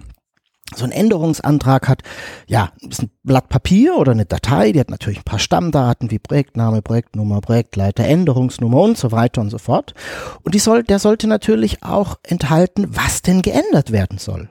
So 0.74 0.84
ein 0.84 0.92
Änderungsantrag 0.92 1.88
hat, 1.88 2.02
ja, 2.46 2.70
ist 2.88 3.02
ein 3.02 3.10
Blatt 3.22 3.48
Papier 3.48 3.96
oder 3.96 4.12
eine 4.12 4.26
Datei, 4.26 4.72
die 4.72 4.80
hat 4.80 4.90
natürlich 4.90 5.20
ein 5.20 5.24
paar 5.24 5.38
Stammdaten 5.38 6.10
wie 6.10 6.18
Projektname, 6.18 6.82
Projektnummer, 6.82 7.40
Projektleiter, 7.40 8.04
Änderungsnummer 8.04 8.80
und 8.80 8.96
so 8.96 9.12
weiter 9.12 9.40
und 9.40 9.50
so 9.50 9.58
fort. 9.58 9.94
Und 10.42 10.54
die 10.54 10.60
soll, 10.60 10.84
der 10.84 10.98
sollte 10.98 11.26
natürlich 11.26 11.82
auch 11.82 12.18
enthalten, 12.22 12.88
was 12.90 13.22
denn 13.22 13.42
geändert 13.42 13.90
werden 13.90 14.18
soll. 14.18 14.48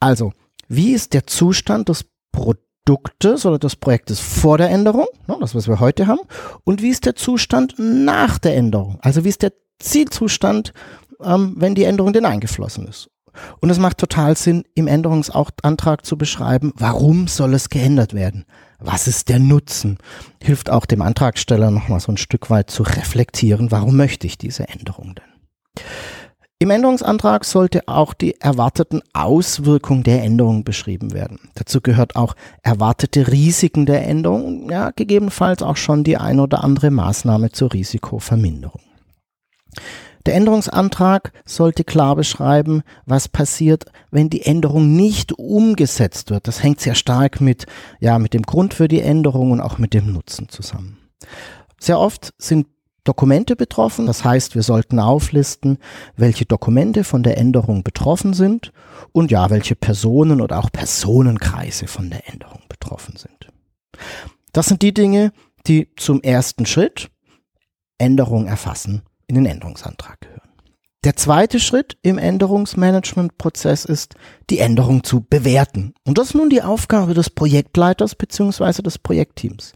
Also, 0.00 0.32
wie 0.68 0.92
ist 0.92 1.14
der 1.14 1.26
Zustand 1.26 1.88
des? 1.88 2.04
Produktes 2.88 3.44
oder 3.44 3.58
des 3.58 3.76
Projektes 3.76 4.20
vor 4.20 4.56
der 4.56 4.70
Änderung, 4.70 5.06
ne, 5.26 5.36
das 5.40 5.54
was 5.54 5.68
wir 5.68 5.80
heute 5.80 6.06
haben, 6.06 6.20
und 6.64 6.80
wie 6.82 6.88
ist 6.88 7.04
der 7.04 7.16
Zustand 7.16 7.74
nach 7.78 8.38
der 8.38 8.56
Änderung? 8.56 8.98
Also 9.02 9.24
wie 9.24 9.28
ist 9.28 9.42
der 9.42 9.52
Zielzustand, 9.78 10.72
ähm, 11.22 11.54
wenn 11.58 11.74
die 11.74 11.84
Änderung 11.84 12.12
denn 12.12 12.24
eingeflossen 12.24 12.86
ist? 12.86 13.10
Und 13.60 13.70
es 13.70 13.78
macht 13.78 13.98
total 13.98 14.36
Sinn, 14.36 14.64
im 14.74 14.86
Änderungsantrag 14.86 16.04
zu 16.04 16.16
beschreiben, 16.16 16.72
warum 16.76 17.28
soll 17.28 17.54
es 17.54 17.68
geändert 17.68 18.14
werden? 18.14 18.44
Was 18.78 19.08
ist 19.08 19.28
der 19.28 19.38
Nutzen? 19.38 19.98
Hilft 20.42 20.70
auch 20.70 20.86
dem 20.86 21.02
Antragsteller 21.02 21.70
nochmal 21.70 22.00
so 22.00 22.12
ein 22.12 22.16
Stück 22.16 22.50
weit 22.50 22.70
zu 22.70 22.82
reflektieren, 22.82 23.70
warum 23.70 23.96
möchte 23.96 24.26
ich 24.26 24.38
diese 24.38 24.68
Änderung 24.68 25.14
denn? 25.14 25.84
Im 26.60 26.70
Änderungsantrag 26.70 27.44
sollte 27.44 27.86
auch 27.86 28.14
die 28.14 28.40
erwarteten 28.40 29.00
Auswirkungen 29.12 30.02
der 30.02 30.24
Änderung 30.24 30.64
beschrieben 30.64 31.12
werden. 31.12 31.38
Dazu 31.54 31.80
gehört 31.80 32.16
auch 32.16 32.34
erwartete 32.64 33.28
Risiken 33.28 33.86
der 33.86 34.04
Änderung, 34.04 34.68
ja, 34.68 34.90
gegebenenfalls 34.90 35.62
auch 35.62 35.76
schon 35.76 36.02
die 36.02 36.16
ein 36.16 36.40
oder 36.40 36.64
andere 36.64 36.90
Maßnahme 36.90 37.52
zur 37.52 37.72
Risikoverminderung. 37.72 38.80
Der 40.28 40.34
Änderungsantrag 40.34 41.32
sollte 41.46 41.84
klar 41.84 42.14
beschreiben, 42.14 42.82
was 43.06 43.28
passiert, 43.28 43.86
wenn 44.10 44.28
die 44.28 44.42
Änderung 44.42 44.94
nicht 44.94 45.32
umgesetzt 45.32 46.28
wird. 46.28 46.46
Das 46.46 46.62
hängt 46.62 46.80
sehr 46.80 46.94
stark 46.94 47.40
mit, 47.40 47.64
ja, 47.98 48.18
mit 48.18 48.34
dem 48.34 48.42
Grund 48.42 48.74
für 48.74 48.88
die 48.88 49.00
Änderung 49.00 49.52
und 49.52 49.62
auch 49.62 49.78
mit 49.78 49.94
dem 49.94 50.12
Nutzen 50.12 50.50
zusammen. 50.50 50.98
Sehr 51.80 51.98
oft 51.98 52.34
sind 52.36 52.66
Dokumente 53.04 53.56
betroffen. 53.56 54.04
Das 54.04 54.22
heißt, 54.22 54.54
wir 54.54 54.62
sollten 54.62 54.98
auflisten, 54.98 55.78
welche 56.14 56.44
Dokumente 56.44 57.04
von 57.04 57.22
der 57.22 57.38
Änderung 57.38 57.82
betroffen 57.82 58.34
sind 58.34 58.70
und 59.12 59.30
ja, 59.30 59.48
welche 59.48 59.76
Personen 59.76 60.42
oder 60.42 60.58
auch 60.58 60.70
Personenkreise 60.70 61.86
von 61.86 62.10
der 62.10 62.28
Änderung 62.28 62.60
betroffen 62.68 63.16
sind. 63.16 63.48
Das 64.52 64.66
sind 64.66 64.82
die 64.82 64.92
Dinge, 64.92 65.32
die 65.66 65.88
zum 65.96 66.20
ersten 66.20 66.66
Schritt 66.66 67.10
Änderung 67.96 68.46
erfassen 68.46 69.00
in 69.28 69.36
den 69.36 69.46
Änderungsantrag 69.46 70.20
gehören. 70.20 70.48
Der 71.04 71.14
zweite 71.14 71.60
Schritt 71.60 71.96
im 72.02 72.18
Änderungsmanagementprozess 72.18 73.84
ist, 73.84 74.16
die 74.50 74.58
Änderung 74.58 75.04
zu 75.04 75.20
bewerten. 75.20 75.94
Und 76.04 76.18
das 76.18 76.28
ist 76.28 76.34
nun 76.34 76.50
die 76.50 76.62
Aufgabe 76.62 77.14
des 77.14 77.30
Projektleiters 77.30 78.16
bzw. 78.16 78.82
des 78.82 78.98
Projektteams. 78.98 79.74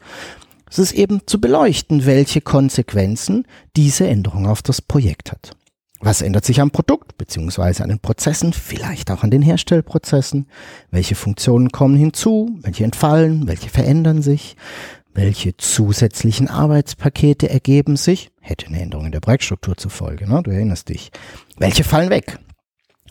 Es 0.68 0.80
ist 0.80 0.92
eben 0.92 1.20
zu 1.26 1.40
beleuchten, 1.40 2.06
welche 2.06 2.40
Konsequenzen 2.40 3.46
diese 3.76 4.08
Änderung 4.08 4.48
auf 4.48 4.62
das 4.62 4.82
Projekt 4.82 5.30
hat. 5.30 5.52
Was 6.00 6.20
ändert 6.20 6.44
sich 6.44 6.60
am 6.60 6.72
Produkt 6.72 7.16
bzw. 7.16 7.84
an 7.84 7.90
den 7.90 8.00
Prozessen, 8.00 8.52
vielleicht 8.52 9.08
auch 9.12 9.22
an 9.22 9.30
den 9.30 9.42
Herstellprozessen? 9.42 10.48
Welche 10.90 11.14
Funktionen 11.14 11.70
kommen 11.70 11.94
hinzu? 11.96 12.58
Welche 12.62 12.82
entfallen? 12.82 13.46
Welche 13.46 13.68
verändern 13.68 14.22
sich? 14.22 14.56
Welche 15.14 15.56
zusätzlichen 15.56 16.48
Arbeitspakete 16.48 17.50
ergeben 17.50 17.96
sich? 17.96 18.30
Hätte 18.40 18.66
eine 18.66 18.80
Änderung 18.80 19.06
in 19.06 19.12
der 19.12 19.20
Projektstruktur 19.20 19.76
zufolge, 19.76 20.28
ne? 20.28 20.42
du 20.42 20.50
erinnerst 20.50 20.88
dich. 20.88 21.10
Welche 21.58 21.84
fallen 21.84 22.10
weg? 22.10 22.38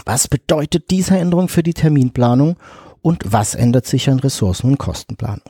Was 0.06 0.28
bedeutet 0.28 0.90
diese 0.90 1.18
Änderung 1.18 1.48
für 1.48 1.64
die 1.64 1.76
Terminplanung? 1.76 2.58
Und 3.04 3.32
was 3.32 3.56
ändert 3.56 3.86
sich 3.86 4.10
an 4.10 4.20
Ressourcen- 4.20 4.72
und 4.72 4.78
Kostenplanung? 4.78 5.42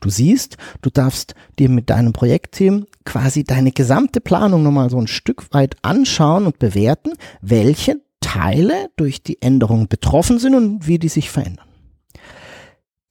Du 0.00 0.10
siehst, 0.10 0.56
du 0.82 0.90
darfst 0.90 1.34
dir 1.58 1.68
mit 1.68 1.88
deinem 1.88 2.12
Projektteam 2.12 2.86
quasi 3.04 3.44
deine 3.44 3.70
gesamte 3.70 4.20
Planung 4.20 4.62
nochmal 4.64 4.90
so 4.90 4.98
ein 4.98 5.06
Stück 5.06 5.52
weit 5.52 5.76
anschauen 5.82 6.46
und 6.46 6.58
bewerten, 6.58 7.12
welche 7.40 8.00
Teile 8.20 8.90
durch 8.96 9.22
die 9.22 9.40
Änderung 9.40 9.86
betroffen 9.88 10.38
sind 10.38 10.54
und 10.54 10.86
wie 10.86 10.98
die 10.98 11.08
sich 11.08 11.30
verändern. 11.30 11.66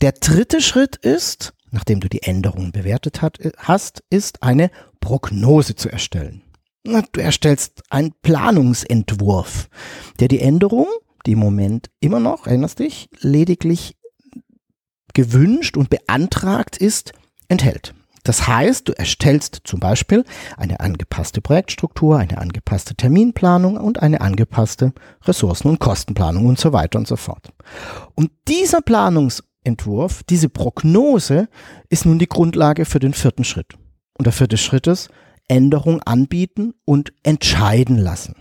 Der 0.01 0.13
dritte 0.13 0.61
Schritt 0.61 0.97
ist, 0.97 1.53
nachdem 1.71 1.99
du 1.99 2.09
die 2.09 2.23
Änderungen 2.23 2.71
bewertet 2.71 3.21
hat, 3.21 3.39
hast, 3.57 4.03
ist 4.09 4.43
eine 4.43 4.69
Prognose 4.99 5.75
zu 5.75 5.89
erstellen. 5.89 6.43
Du 6.83 7.21
erstellst 7.21 7.83
einen 7.89 8.13
Planungsentwurf, 8.21 9.69
der 10.19 10.27
die 10.27 10.39
Änderung, 10.39 10.87
die 11.25 11.33
im 11.33 11.39
Moment 11.39 11.89
immer 11.99 12.19
noch, 12.19 12.47
erinnerst 12.47 12.79
dich, 12.79 13.09
lediglich 13.19 13.95
gewünscht 15.13 15.77
und 15.77 15.89
beantragt 15.89 16.77
ist, 16.77 17.13
enthält. 17.47 17.93
Das 18.23 18.47
heißt, 18.47 18.87
du 18.87 18.93
erstellst 18.93 19.61
zum 19.63 19.79
Beispiel 19.79 20.23
eine 20.55 20.79
angepasste 20.79 21.41
Projektstruktur, 21.41 22.19
eine 22.19 22.37
angepasste 22.37 22.95
Terminplanung 22.95 23.77
und 23.77 24.01
eine 24.01 24.21
angepasste 24.21 24.93
Ressourcen- 25.23 25.69
und 25.69 25.79
Kostenplanung 25.79 26.45
und 26.45 26.59
so 26.59 26.71
weiter 26.71 26.99
und 26.99 27.07
so 27.07 27.15
fort. 27.15 27.51
Und 28.13 28.31
dieser 28.47 28.81
Planungsentwurf, 29.61 30.23
diese 30.23 30.49
Prognose 30.49 31.47
ist 31.89 32.05
nun 32.05 32.19
die 32.19 32.27
Grundlage 32.27 32.85
für 32.85 32.99
den 32.99 33.13
vierten 33.13 33.43
Schritt. 33.43 33.77
Und 34.17 34.25
der 34.25 34.33
vierte 34.33 34.57
Schritt 34.57 34.87
ist 34.87 35.09
Änderung 35.47 36.01
anbieten 36.03 36.73
und 36.85 37.13
entscheiden 37.23 37.97
lassen. 37.97 38.35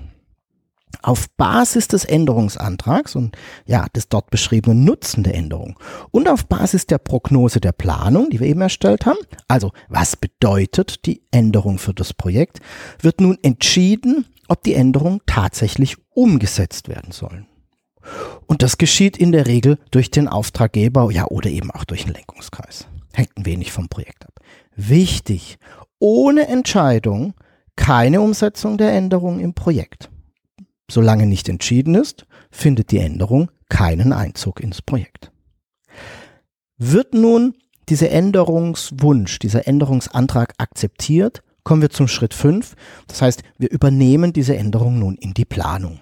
Auf 1.02 1.30
Basis 1.36 1.88
des 1.88 2.04
Änderungsantrags 2.04 3.14
und 3.14 3.36
ja, 3.64 3.86
des 3.94 4.08
dort 4.08 4.30
beschriebenen 4.30 4.84
Nutzen 4.84 5.22
der 5.22 5.34
Änderung 5.34 5.78
und 6.10 6.28
auf 6.28 6.46
Basis 6.46 6.86
der 6.86 6.98
Prognose 6.98 7.60
der 7.60 7.72
Planung, 7.72 8.28
die 8.28 8.40
wir 8.40 8.48
eben 8.48 8.60
erstellt 8.60 9.06
haben, 9.06 9.18
also 9.48 9.72
was 9.88 10.16
bedeutet 10.16 11.06
die 11.06 11.22
Änderung 11.30 11.78
für 11.78 11.94
das 11.94 12.12
Projekt, 12.12 12.60
wird 13.00 13.20
nun 13.20 13.38
entschieden, 13.42 14.26
ob 14.48 14.62
die 14.62 14.74
Änderung 14.74 15.22
tatsächlich 15.26 15.96
umgesetzt 16.10 16.88
werden 16.88 17.12
soll. 17.12 17.46
Und 18.50 18.62
das 18.62 18.78
geschieht 18.78 19.16
in 19.16 19.30
der 19.30 19.46
Regel 19.46 19.78
durch 19.92 20.10
den 20.10 20.26
Auftraggeber, 20.26 21.12
ja, 21.12 21.26
oder 21.26 21.48
eben 21.48 21.70
auch 21.70 21.84
durch 21.84 22.02
den 22.02 22.14
Lenkungskreis. 22.14 22.88
Hängt 23.12 23.30
ein 23.36 23.46
wenig 23.46 23.70
vom 23.70 23.88
Projekt 23.88 24.26
ab. 24.26 24.40
Wichtig, 24.74 25.56
ohne 26.00 26.48
Entscheidung 26.48 27.34
keine 27.76 28.20
Umsetzung 28.20 28.76
der 28.76 28.92
Änderung 28.92 29.38
im 29.38 29.54
Projekt. 29.54 30.10
Solange 30.90 31.26
nicht 31.26 31.48
entschieden 31.48 31.94
ist, 31.94 32.26
findet 32.50 32.90
die 32.90 32.98
Änderung 32.98 33.52
keinen 33.68 34.12
Einzug 34.12 34.58
ins 34.58 34.82
Projekt. 34.82 35.30
Wird 36.76 37.14
nun 37.14 37.54
dieser 37.88 38.10
Änderungswunsch, 38.10 39.38
dieser 39.38 39.68
Änderungsantrag 39.68 40.54
akzeptiert, 40.58 41.44
kommen 41.62 41.82
wir 41.82 41.90
zum 41.90 42.08
Schritt 42.08 42.34
5. 42.34 42.74
Das 43.06 43.22
heißt, 43.22 43.44
wir 43.58 43.70
übernehmen 43.70 44.32
diese 44.32 44.56
Änderung 44.56 44.98
nun 44.98 45.14
in 45.14 45.34
die 45.34 45.44
Planung. 45.44 46.00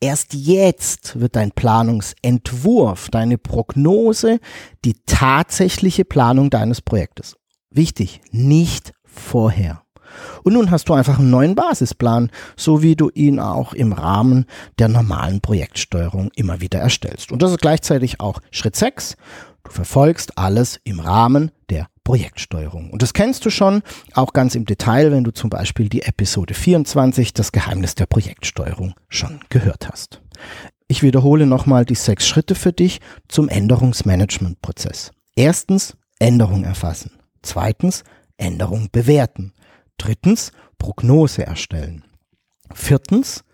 Erst 0.00 0.34
jetzt 0.34 1.20
wird 1.20 1.36
dein 1.36 1.52
Planungsentwurf, 1.52 3.08
deine 3.10 3.38
Prognose, 3.38 4.40
die 4.84 4.94
tatsächliche 5.06 6.04
Planung 6.04 6.50
deines 6.50 6.80
Projektes. 6.80 7.36
Wichtig, 7.70 8.20
nicht 8.30 8.92
vorher. 9.04 9.82
Und 10.42 10.54
nun 10.54 10.70
hast 10.70 10.88
du 10.88 10.94
einfach 10.94 11.18
einen 11.18 11.30
neuen 11.30 11.54
Basisplan, 11.54 12.30
so 12.56 12.82
wie 12.82 12.96
du 12.96 13.10
ihn 13.10 13.38
auch 13.40 13.72
im 13.72 13.92
Rahmen 13.92 14.46
der 14.78 14.88
normalen 14.88 15.40
Projektsteuerung 15.40 16.30
immer 16.34 16.60
wieder 16.60 16.78
erstellst. 16.78 17.30
Und 17.32 17.42
das 17.42 17.50
ist 17.50 17.60
gleichzeitig 17.60 18.20
auch 18.20 18.40
Schritt 18.50 18.76
6. 18.76 19.16
Du 19.64 19.70
verfolgst 19.70 20.38
alles 20.38 20.80
im 20.84 21.00
Rahmen 21.00 21.50
der 21.68 21.88
Projektsteuerung. 22.08 22.88
Und 22.88 23.02
das 23.02 23.12
kennst 23.12 23.44
du 23.44 23.50
schon, 23.50 23.82
auch 24.14 24.32
ganz 24.32 24.54
im 24.54 24.64
Detail, 24.64 25.12
wenn 25.12 25.24
du 25.24 25.30
zum 25.30 25.50
Beispiel 25.50 25.90
die 25.90 26.00
Episode 26.00 26.54
24, 26.54 27.34
das 27.34 27.52
Geheimnis 27.52 27.96
der 27.96 28.06
Projektsteuerung, 28.06 28.94
schon 29.10 29.40
gehört 29.50 29.90
hast. 29.90 30.22
Ich 30.86 31.02
wiederhole 31.02 31.44
nochmal 31.44 31.84
die 31.84 31.94
sechs 31.94 32.26
Schritte 32.26 32.54
für 32.54 32.72
dich 32.72 33.02
zum 33.28 33.50
Änderungsmanagementprozess. 33.50 35.10
Erstens, 35.36 35.98
Änderung 36.18 36.64
erfassen. 36.64 37.10
Zweitens, 37.42 38.04
Änderung 38.38 38.88
bewerten. 38.90 39.52
Drittens, 39.98 40.52
Prognose 40.78 41.44
erstellen. 41.44 42.04
Viertens, 42.72 43.44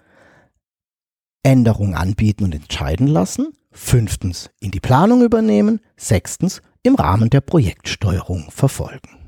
Änderung 1.43 1.97
anbieten 1.97 2.45
und 2.45 2.55
entscheiden 2.55 3.09
lassen. 3.09 3.49
Fünftens, 3.73 4.49
in 4.61 4.71
die 4.71 4.79
Planung 4.79 5.25
übernehmen. 5.25 5.81
Sechstens, 5.97 6.63
im 6.85 6.95
Rahmen 6.95 7.31
der 7.31 7.41
Projektsteuerung 7.41 8.51
verfolgen. 8.51 9.19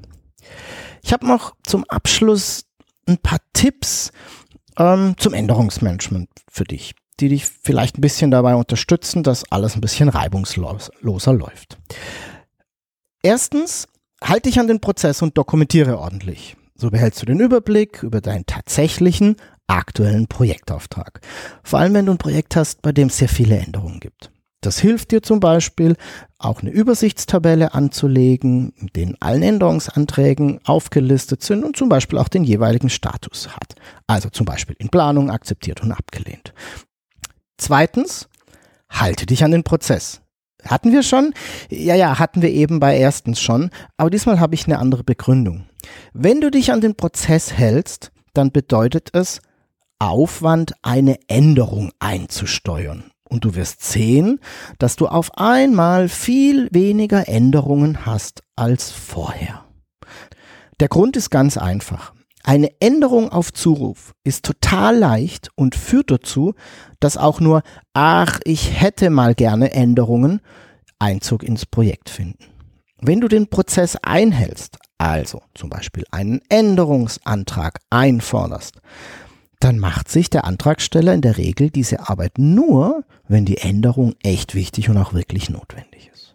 Ich 1.03 1.13
habe 1.13 1.27
noch 1.27 1.57
zum 1.65 1.85
Abschluss 1.85 2.67
ein 3.09 3.19
paar 3.19 3.41
Tipps, 3.53 4.13
ähm, 4.79 5.15
zum 5.19 5.35
Änderungsmanagement 5.35 6.29
für 6.49 6.65
dich, 6.65 6.95
die 7.19 7.29
dich 7.29 7.47
vielleicht 7.47 7.99
ein 7.99 8.03
bisschen 8.03 8.31
dabei 8.31 8.55
unterstützen, 8.55 9.23
dass 9.23 9.51
alles 9.51 9.75
ein 9.75 9.81
bisschen 9.81 10.09
reibungsloser 10.09 11.33
läuft. 11.33 11.79
Erstens, 13.23 13.89
halte 14.23 14.49
dich 14.49 14.61
an 14.61 14.69
den 14.69 14.81
Prozess 14.81 15.23
und 15.23 15.37
dokumentiere 15.37 15.99
ordentlich. 15.99 16.57
So 16.75 16.91
behältst 16.91 17.23
du 17.23 17.27
den 17.27 17.41
Überblick 17.41 18.03
über 18.03 18.21
deinen 18.21 18.45
tatsächlichen 18.45 19.37
aktuellen 19.67 20.27
Projektauftrag. 20.29 21.21
Vor 21.63 21.79
allem, 21.79 21.95
wenn 21.95 22.07
du 22.07 22.13
ein 22.13 22.19
Projekt 22.19 22.55
hast, 22.55 22.83
bei 22.83 22.93
dem 22.93 23.09
es 23.09 23.17
sehr 23.17 23.29
viele 23.29 23.59
Änderungen 23.59 23.99
gibt. 23.99 24.31
Das 24.67 24.81
hilft 24.81 25.13
dir 25.13 25.23
zum 25.23 25.39
Beispiel, 25.39 25.95
auch 26.39 26.61
eine 26.61 26.71
Übersichtstabelle 26.71 27.73
anzulegen, 27.73 28.73
in 28.77 28.89
denen 28.89 29.17
allen 29.21 29.45
Änderungsanträgen 29.45 30.59
aufgelistet 30.65 31.45
sind 31.45 31.63
und 31.63 31.77
zum 31.77 31.89
Beispiel 31.89 32.19
auch 32.19 32.27
den 32.27 32.43
jeweiligen 32.43 32.91
Status 32.91 33.51
hat. 33.55 33.77
Also 34.09 34.29
zum 34.29 34.45
Beispiel 34.45 34.75
in 34.81 34.89
Planung 34.89 35.31
akzeptiert 35.31 35.85
und 35.85 35.93
abgelehnt. 35.93 36.53
Zweitens, 37.59 38.29
halte 38.91 39.25
dich 39.25 39.45
an 39.45 39.53
den 39.53 39.63
Prozess. 39.63 40.21
Hatten 40.65 40.91
wir 40.91 41.05
schon? 41.05 41.33
Ja, 41.71 41.95
ja, 41.95 42.19
hatten 42.19 42.43
wir 42.43 42.51
eben 42.51 42.81
bei 42.81 42.99
erstens 42.99 43.41
schon, 43.41 43.71
aber 43.97 44.11
diesmal 44.11 44.41
habe 44.41 44.57
ich 44.57 44.67
eine 44.67 44.81
andere 44.81 45.05
Begründung. 45.05 45.67
Wenn 46.13 46.41
du 46.41 46.51
dich 46.51 46.73
an 46.73 46.81
den 46.81 46.97
Prozess 46.97 47.53
hältst, 47.53 48.11
dann 48.35 48.51
bedeutet 48.51 49.11
es 49.13 49.41
Aufwand, 50.01 50.73
eine 50.83 51.21
Änderung 51.29 51.93
einzusteuern. 52.01 53.13
Und 53.29 53.45
du 53.45 53.55
wirst 53.55 53.83
sehen, 53.83 54.41
dass 54.79 54.97
du 54.97 55.09
auf 55.09 55.37
einmal 55.37 56.09
viel 56.09 56.69
weniger 56.73 57.29
Änderungen 57.29 58.07
hast 58.07 58.43
als 58.55 58.91
vorher. 58.91 59.65
Der 60.81 60.89
Grund 60.89 61.17
ist 61.17 61.31
ganz 61.31 61.57
einfach. 61.57 62.13
Eine 62.45 62.71
Änderung 62.81 63.33
auf 63.33 63.53
Zuruf 63.53 64.15
ist 64.23 64.45
total 64.45 64.97
leicht 64.97 65.49
und 65.57 65.75
führt 65.75 66.13
dazu, 66.13 66.55
dass 67.01 67.17
auch 67.17 67.41
nur, 67.41 67.63
ach, 67.93 68.39
ich 68.45 68.81
hätte 68.81 69.11
mal 69.11 69.35
gerne 69.35 69.73
Änderungen, 69.73 70.41
Einzug 71.01 71.43
ins 71.43 71.67
Projekt 71.67 72.09
finden. 72.09 72.45
Wenn 73.01 73.21
du 73.21 73.27
den 73.27 73.49
Prozess 73.49 73.97
einhältst, 73.97 74.79
also 74.97 75.43
zum 75.55 75.71
Beispiel 75.71 76.05
einen 76.13 76.41
Änderungsantrag 76.49 77.81
einforderst, 77.91 78.81
dann 79.61 79.79
macht 79.79 80.11
sich 80.11 80.31
der 80.31 80.45
Antragsteller 80.45 81.15
in 81.15 81.23
der 81.23 81.37
Regel 81.37 81.71
diese 81.71 82.09
Arbeit 82.09 82.39
nur, 82.39 83.05
wenn 83.29 83.45
die 83.45 83.59
Änderung 83.59 84.15
echt 84.23 84.55
wichtig 84.55 84.89
und 84.89 84.99
auch 84.99 85.15
wirklich 85.15 85.51
notwendig 85.51 86.11
ist. 86.13 86.35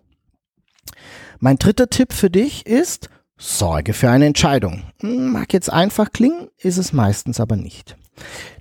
Mein 1.40 1.58
dritter 1.58 1.90
Tipp 1.90 2.14
für 2.14 2.30
dich 2.30 2.66
ist, 2.66 3.10
sorge 3.38 3.94
für 3.94 4.10
eine 4.10 4.26
Entscheidung. 4.26 4.84
Mag 5.02 5.54
jetzt 5.54 5.72
einfach 5.72 6.12
klingen, 6.12 6.48
ist 6.58 6.78
es 6.78 6.94
meistens 6.94 7.40
aber 7.40 7.56
nicht. 7.56 7.98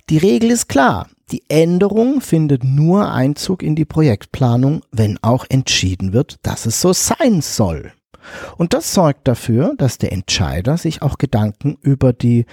Die 0.09 0.17
Regel 0.17 0.51
ist 0.51 0.67
klar. 0.67 1.07
Die 1.31 1.43
Änderung 1.47 2.19
findet 2.19 2.63
nur 2.63 3.11
Einzug 3.11 3.63
in 3.63 3.75
die 3.75 3.85
Projektplanung, 3.85 4.81
wenn 4.91 5.17
auch 5.21 5.45
entschieden 5.47 6.11
wird, 6.11 6.39
dass 6.43 6.65
es 6.65 6.81
so 6.81 6.91
sein 6.91 7.41
soll. 7.41 7.93
Und 8.57 8.73
das 8.73 8.93
sorgt 8.93 9.27
dafür, 9.27 9.73
dass 9.77 9.97
der 9.97 10.11
Entscheider 10.11 10.77
sich 10.77 11.01
auch 11.01 11.17
Gedanken 11.17 11.77
über 11.81 12.13
die 12.13 12.45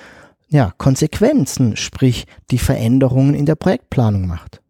ja, 0.49 0.73
Konsequenzen, 0.79 1.77
sprich 1.77 2.27
die 2.51 2.59
Veränderungen 2.59 3.35
in 3.35 3.47
der 3.47 3.55
Projektplanung 3.55 4.27
macht. 4.27 4.61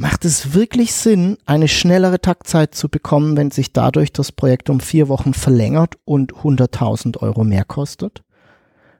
Macht 0.00 0.24
es 0.24 0.54
wirklich 0.54 0.94
Sinn, 0.94 1.38
eine 1.44 1.66
schnellere 1.66 2.20
Taktzeit 2.20 2.74
zu 2.74 2.88
bekommen, 2.88 3.36
wenn 3.36 3.50
sich 3.50 3.72
dadurch 3.72 4.12
das 4.12 4.30
Projekt 4.30 4.70
um 4.70 4.78
vier 4.78 5.08
Wochen 5.08 5.34
verlängert 5.34 5.96
und 6.04 6.34
100.000 6.34 7.18
Euro 7.18 7.42
mehr 7.42 7.64
kostet? 7.64 8.22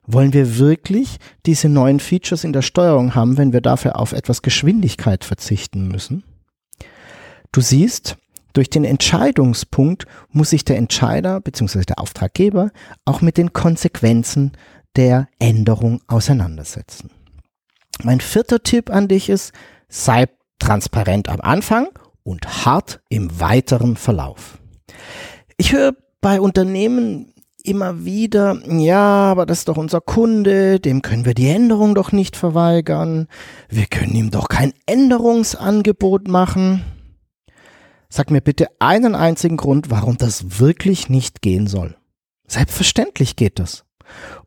Wollen 0.07 0.33
wir 0.33 0.59
wirklich 0.59 1.19
diese 1.47 1.69
neuen 1.69 2.01
Features 2.01 2.43
in 2.43 2.53
der 2.53 2.63
Steuerung 2.63 3.15
haben, 3.15 3.37
wenn 3.37 3.53
wir 3.53 3.61
dafür 3.61 3.99
auf 3.99 4.13
etwas 4.13 4.43
Geschwindigkeit 4.43 5.23
verzichten 5.23 5.87
müssen? 5.87 6.25
Du 7.53 7.61
siehst, 7.61 8.17
durch 8.53 8.71
den 8.71 8.85
Entscheidungspunkt 8.85 10.07
muss 10.31 10.51
sich 10.51 10.65
der 10.65 10.79
Entscheider 10.79 11.41
bzw. 11.41 11.83
der 11.83 12.01
Auftraggeber 12.01 12.73
auch 13.05 13.21
mit 13.21 13.37
den 13.37 13.53
Konsequenzen 13.53 14.53
der 14.97 15.29
Änderung 15.39 16.01
auseinandersetzen. 16.07 17.11
Mein 18.03 18.21
vierter 18.21 18.63
Tipp 18.63 18.91
an 18.91 19.09
dich 19.09 19.29
ist, 19.29 19.53
sei 19.89 20.27
transparent 20.59 21.29
am 21.29 21.41
Anfang 21.41 21.89
und 22.23 22.65
hart 22.65 23.01
im 23.09 23.41
weiteren 23.41 23.97
Verlauf. 23.97 24.59
Ich 25.57 25.73
höre 25.73 25.95
bei 26.21 26.41
Unternehmen 26.41 27.33
immer 27.63 28.05
wieder, 28.05 28.61
ja, 28.67 29.31
aber 29.31 29.47
das 29.47 29.61
ist 29.61 29.69
doch 29.69 29.77
unser 29.77 30.01
Kunde, 30.01 30.81
dem 30.81 31.03
können 31.03 31.25
wir 31.25 31.35
die 31.35 31.49
Änderung 31.49 31.95
doch 31.95 32.13
nicht 32.13 32.37
verweigern, 32.37 33.29
wir 33.69 33.87
können 33.87 34.15
ihm 34.15 34.31
doch 34.31 34.49
kein 34.49 34.73
Änderungsangebot 34.87 36.29
machen. 36.29 36.85
Sag 38.09 38.31
mir 38.31 38.41
bitte 38.41 38.69
einen 38.79 39.15
einzigen 39.15 39.59
Grund, 39.59 39.91
warum 39.91 40.17
das 40.17 40.61
wirklich 40.61 41.11
nicht 41.11 41.43
gehen 41.43 41.67
soll. 41.67 41.97
Selbstverständlich 42.47 43.37
geht 43.37 43.59
das. 43.59 43.85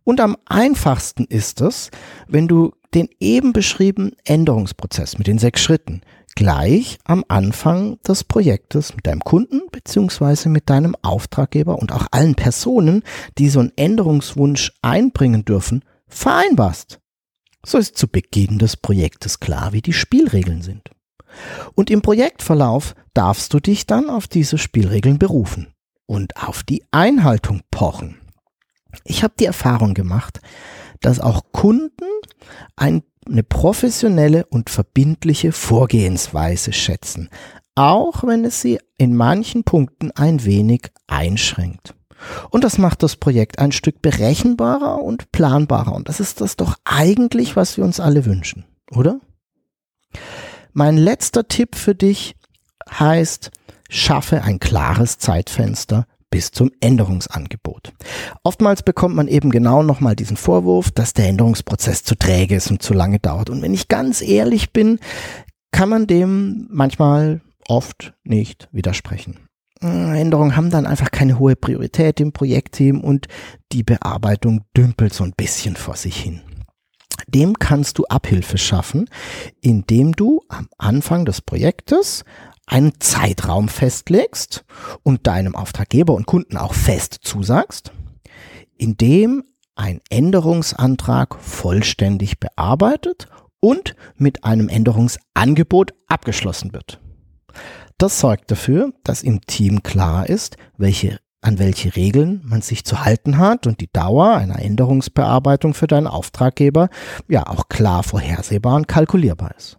Und 0.04 0.20
am 0.20 0.38
einfachsten 0.46 1.26
ist 1.26 1.62
es, 1.62 1.92
wenn 2.28 2.48
du 2.48 2.74
den 2.94 3.10
eben 3.20 3.54
beschriebenen 3.54 4.16
Änderungsprozess 4.26 5.18
mit 5.18 5.28
den 5.28 5.40
sechs 5.40 5.62
Schritten 5.62 6.02
gleich 6.36 6.98
am 7.04 7.26
Anfang 7.28 8.00
des 8.04 8.24
Projektes 8.24 8.96
mit 8.96 9.08
deinem 9.08 9.22
Kunden 9.22 9.62
beziehungsweise 9.72 10.50
mit 10.50 10.70
deinem 10.70 10.96
Auftraggeber 11.02 11.78
und 11.80 11.92
auch 11.92 12.08
allen 12.12 12.36
Personen, 12.36 13.04
die 13.38 13.50
so 13.50 13.60
einen 13.60 13.74
Änderungswunsch 13.76 14.72
einbringen 14.82 15.46
dürfen, 15.46 15.84
vereinbarst. 16.08 17.00
So 17.66 17.78
ist 17.78 17.98
zu 17.98 18.08
Beginn 18.08 18.58
des 18.58 18.78
Projektes 18.78 19.40
klar, 19.40 19.74
wie 19.74 19.82
die 19.82 19.94
Spielregeln 19.94 20.62
sind. 20.62 20.90
Und 21.76 21.90
im 21.90 22.02
Projektverlauf 22.02 22.96
darfst 23.14 23.54
du 23.54 23.60
dich 23.60 23.86
dann 23.86 24.10
auf 24.10 24.28
diese 24.28 24.58
Spielregeln 24.58 25.20
berufen 25.20 25.74
und 26.06 26.36
auf 26.38 26.64
die 26.64 26.84
Einhaltung 26.92 27.62
pochen. 27.72 28.21
Ich 29.04 29.24
habe 29.24 29.34
die 29.40 29.46
Erfahrung 29.46 29.94
gemacht, 29.94 30.42
dass 31.02 31.20
auch 31.20 31.42
Kunden 31.52 32.06
ein, 32.76 33.04
eine 33.28 33.44
professionelle 33.44 34.46
und 34.46 34.70
verbindliche 34.70 35.52
Vorgehensweise 35.52 36.74
schätzen, 36.74 37.30
auch 37.76 38.24
wenn 38.24 38.46
es 38.46 38.62
sie 38.62 38.80
in 38.98 39.16
manchen 39.16 39.64
Punkten 39.64 40.12
ein 40.12 40.46
wenig 40.46 40.92
einschränkt. 41.08 41.96
Und 42.50 42.64
das 42.64 42.78
macht 42.78 43.02
das 43.02 43.16
Projekt 43.16 43.60
ein 43.60 43.72
Stück 43.72 44.02
berechenbarer 44.02 45.02
und 45.02 45.32
planbarer. 45.32 45.94
Und 45.94 46.08
das 46.08 46.20
ist 46.20 46.42
das 46.42 46.56
doch 46.56 46.76
eigentlich, 46.86 47.56
was 47.56 47.78
wir 47.78 47.84
uns 47.84 48.00
alle 48.00 48.26
wünschen, 48.26 48.66
oder? 48.92 49.20
Mein 50.74 50.98
letzter 50.98 51.48
Tipp 51.48 51.76
für 51.76 51.96
dich 51.96 52.36
heißt, 52.90 53.52
schaffe 53.90 54.44
ein 54.44 54.60
klares 54.60 55.18
Zeitfenster 55.18 56.06
bis 56.32 56.52
zum 56.52 56.72
Änderungsangebot. 56.80 57.94
Oftmals 58.44 58.82
bekommt 58.82 59.16
man 59.16 59.28
eben 59.28 59.52
genau 59.52 59.84
nochmal 59.84 60.16
diesen 60.16 60.38
Vorwurf, 60.38 60.90
dass 60.90 61.14
der 61.14 61.28
Änderungsprozess 61.28 62.04
zu 62.04 62.16
träge 62.16 62.56
ist 62.56 62.72
und 62.72 62.82
zu 62.82 62.96
lange 62.96 63.20
dauert. 63.20 63.52
Und 63.52 63.62
wenn 63.62 63.76
ich 63.76 63.88
ganz 63.88 64.24
ehrlich 64.24 64.74
bin, 64.74 64.98
kann 65.72 65.90
man 65.90 66.08
dem 66.08 66.68
manchmal 66.72 67.42
oft 67.68 68.14
nicht 68.24 68.68
widersprechen. 68.72 69.38
Änderungen 69.82 70.56
haben 70.56 70.70
dann 70.70 70.86
einfach 70.86 71.12
keine 71.12 71.40
hohe 71.40 71.56
Priorität 71.56 72.20
im 72.20 72.32
Projektteam 72.32 73.02
und 73.02 73.28
die 73.72 73.84
Bearbeitung 73.84 74.62
dümpelt 74.78 75.14
so 75.14 75.24
ein 75.24 75.34
bisschen 75.36 75.76
vor 75.76 75.96
sich 75.96 76.18
hin. 76.18 76.42
Dem 77.28 77.58
kannst 77.58 77.98
du 77.98 78.06
Abhilfe 78.06 78.58
schaffen, 78.58 79.10
indem 79.62 80.12
du 80.14 80.42
am 80.50 80.68
Anfang 80.78 81.26
des 81.26 81.42
Projektes 81.42 82.26
einen 82.72 83.00
Zeitraum 83.00 83.68
festlegst 83.68 84.64
und 85.04 85.28
deinem 85.28 85.56
Auftraggeber 85.56 86.14
und 86.14 86.26
Kunden 86.26 86.58
auch 86.58 86.74
fest 86.74 87.20
zusagst, 87.22 87.92
in 88.78 88.96
dem 88.98 89.44
ein 89.76 90.00
Änderungsantrag 90.10 91.36
vollständig 91.36 92.40
bearbeitet 92.40 93.28
und 93.60 93.96
mit 94.16 94.44
einem 94.46 94.70
Änderungsangebot 94.70 95.94
abgeschlossen 96.08 96.74
wird. 96.74 97.00
Das 97.98 98.20
sorgt 98.20 98.50
dafür, 98.50 98.94
dass 99.04 99.22
im 99.22 99.42
Team 99.42 99.84
klar 99.84 100.28
ist, 100.28 100.56
welche, 100.78 101.20
an 101.42 101.60
welche 101.60 101.96
Regeln 101.96 102.42
man 102.44 102.62
sich 102.62 102.86
zu 102.86 103.04
halten 103.04 103.38
hat 103.38 103.68
und 103.68 103.82
die 103.82 103.92
Dauer 103.92 104.36
einer 104.36 104.60
Änderungsbearbeitung 104.60 105.74
für 105.74 105.88
deinen 105.88 106.08
Auftraggeber 106.08 106.90
ja 107.28 107.48
auch 107.48 107.68
klar 107.68 108.04
vorhersehbar 108.04 108.76
und 108.76 108.88
kalkulierbar 108.88 109.54
ist. 109.58 109.78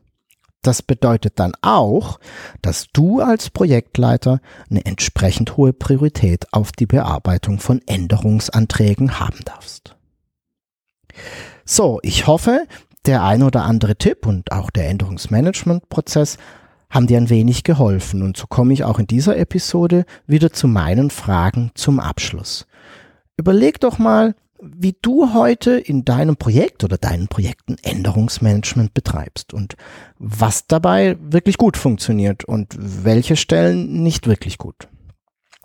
Das 0.62 0.80
bedeutet 0.80 1.40
dann 1.40 1.52
auch, 1.60 2.20
dass 2.62 2.86
du 2.92 3.20
als 3.20 3.50
Projektleiter 3.50 4.40
eine 4.70 4.86
entsprechend 4.86 5.56
hohe 5.56 5.72
Priorität 5.72 6.52
auf 6.52 6.70
die 6.70 6.86
Bearbeitung 6.86 7.58
von 7.58 7.80
Änderungsanträgen 7.86 9.18
haben 9.18 9.40
darfst. 9.44 9.96
So, 11.64 11.98
ich 12.02 12.28
hoffe, 12.28 12.66
der 13.06 13.24
ein 13.24 13.42
oder 13.42 13.64
andere 13.64 13.96
Tipp 13.96 14.24
und 14.26 14.52
auch 14.52 14.70
der 14.70 14.88
Änderungsmanagementprozess 14.88 16.38
haben 16.90 17.08
dir 17.08 17.16
ein 17.16 17.30
wenig 17.30 17.64
geholfen 17.64 18.22
und 18.22 18.36
so 18.36 18.46
komme 18.46 18.72
ich 18.72 18.84
auch 18.84 18.98
in 18.98 19.06
dieser 19.06 19.36
Episode 19.36 20.04
wieder 20.26 20.52
zu 20.52 20.68
meinen 20.68 21.10
Fragen 21.10 21.72
zum 21.74 21.98
Abschluss. 21.98 22.66
Überleg 23.36 23.80
doch 23.80 23.98
mal, 23.98 24.34
wie 24.62 24.96
du 25.02 25.34
heute 25.34 25.72
in 25.72 26.04
deinem 26.04 26.36
Projekt 26.36 26.84
oder 26.84 26.96
deinen 26.96 27.26
Projekten 27.26 27.76
Änderungsmanagement 27.82 28.94
betreibst 28.94 29.52
und 29.52 29.74
was 30.18 30.68
dabei 30.68 31.16
wirklich 31.20 31.58
gut 31.58 31.76
funktioniert 31.76 32.44
und 32.44 32.76
welche 32.78 33.34
Stellen 33.34 34.02
nicht 34.04 34.28
wirklich 34.28 34.58
gut. 34.58 34.88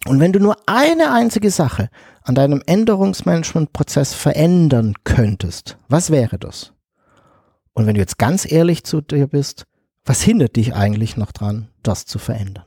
Und 0.08 0.20
wenn 0.20 0.34
du 0.34 0.40
nur 0.40 0.58
eine 0.66 1.12
einzige 1.12 1.52
Sache 1.52 1.90
an 2.24 2.34
deinem 2.34 2.64
Änderungsmanagementprozess 2.66 4.14
verändern 4.14 4.96
könntest, 5.04 5.78
was 5.90 6.10
wäre 6.10 6.40
das? 6.40 6.74
Und 7.74 7.86
wenn 7.86 7.94
du 7.94 8.00
jetzt 8.00 8.18
ganz 8.18 8.52
ehrlich 8.52 8.84
zu 8.84 9.02
dir 9.02 9.28
bist, 9.28 9.66
was 10.06 10.22
hindert 10.22 10.56
dich 10.56 10.74
eigentlich 10.74 11.18
noch 11.18 11.32
dran, 11.32 11.70
das 11.84 12.06
zu 12.06 12.18
verändern? 12.18 12.66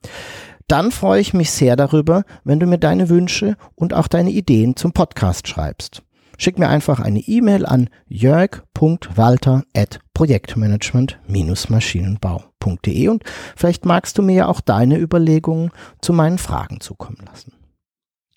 Dann 0.66 0.90
freue 0.90 1.20
ich 1.20 1.32
mich 1.32 1.50
sehr 1.50 1.76
darüber, 1.76 2.24
wenn 2.44 2.60
du 2.60 2.66
mir 2.66 2.78
deine 2.78 3.08
Wünsche 3.08 3.56
und 3.74 3.94
auch 3.94 4.08
deine 4.08 4.30
Ideen 4.30 4.76
zum 4.76 4.92
Podcast 4.92 5.48
schreibst. 5.48 6.02
Schick 6.36 6.58
mir 6.58 6.68
einfach 6.68 7.00
eine 7.00 7.20
E-Mail 7.20 7.64
an 7.66 7.88
jörg.walter.projektmanagement-maschinenbau.de 12.58 13.08
und 13.08 13.22
vielleicht 13.56 13.84
magst 13.84 14.18
du 14.18 14.22
mir 14.22 14.34
ja 14.34 14.46
auch 14.46 14.60
deine 14.60 14.98
Überlegungen 14.98 15.70
zu 16.00 16.12
meinen 16.12 16.38
Fragen 16.38 16.80
zukommen 16.80 17.18
lassen. 17.26 17.52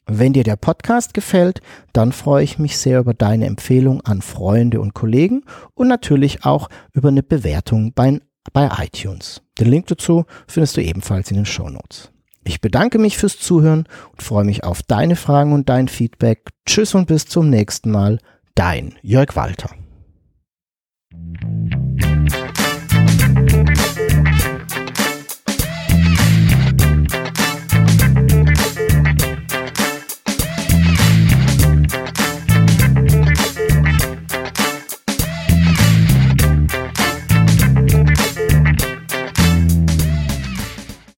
Wenn 0.07 0.33
dir 0.33 0.43
der 0.43 0.55
Podcast 0.55 1.13
gefällt, 1.13 1.61
dann 1.93 2.11
freue 2.11 2.43
ich 2.43 2.59
mich 2.59 2.77
sehr 2.77 2.99
über 2.99 3.13
deine 3.13 3.45
Empfehlung 3.45 4.01
an 4.01 4.21
Freunde 4.21 4.81
und 4.81 4.93
Kollegen 4.93 5.43
und 5.73 5.87
natürlich 5.87 6.43
auch 6.43 6.69
über 6.91 7.09
eine 7.09 7.23
Bewertung 7.23 7.93
bei, 7.93 8.19
bei 8.51 8.69
iTunes. 8.79 9.41
Den 9.59 9.69
Link 9.69 9.87
dazu 9.87 10.25
findest 10.47 10.75
du 10.75 10.81
ebenfalls 10.81 11.29
in 11.29 11.37
den 11.37 11.45
Show 11.45 11.69
Notes. 11.69 12.11
Ich 12.43 12.59
bedanke 12.59 12.97
mich 12.97 13.17
fürs 13.17 13.37
Zuhören 13.37 13.87
und 14.11 14.23
freue 14.23 14.43
mich 14.43 14.63
auf 14.63 14.81
deine 14.81 15.15
Fragen 15.15 15.53
und 15.53 15.69
dein 15.69 15.87
Feedback. 15.87 16.49
Tschüss 16.65 16.95
und 16.95 17.05
bis 17.05 17.27
zum 17.27 17.49
nächsten 17.49 17.91
Mal. 17.91 18.17
Dein 18.55 18.95
Jörg 19.03 19.35
Walter. 19.35 19.69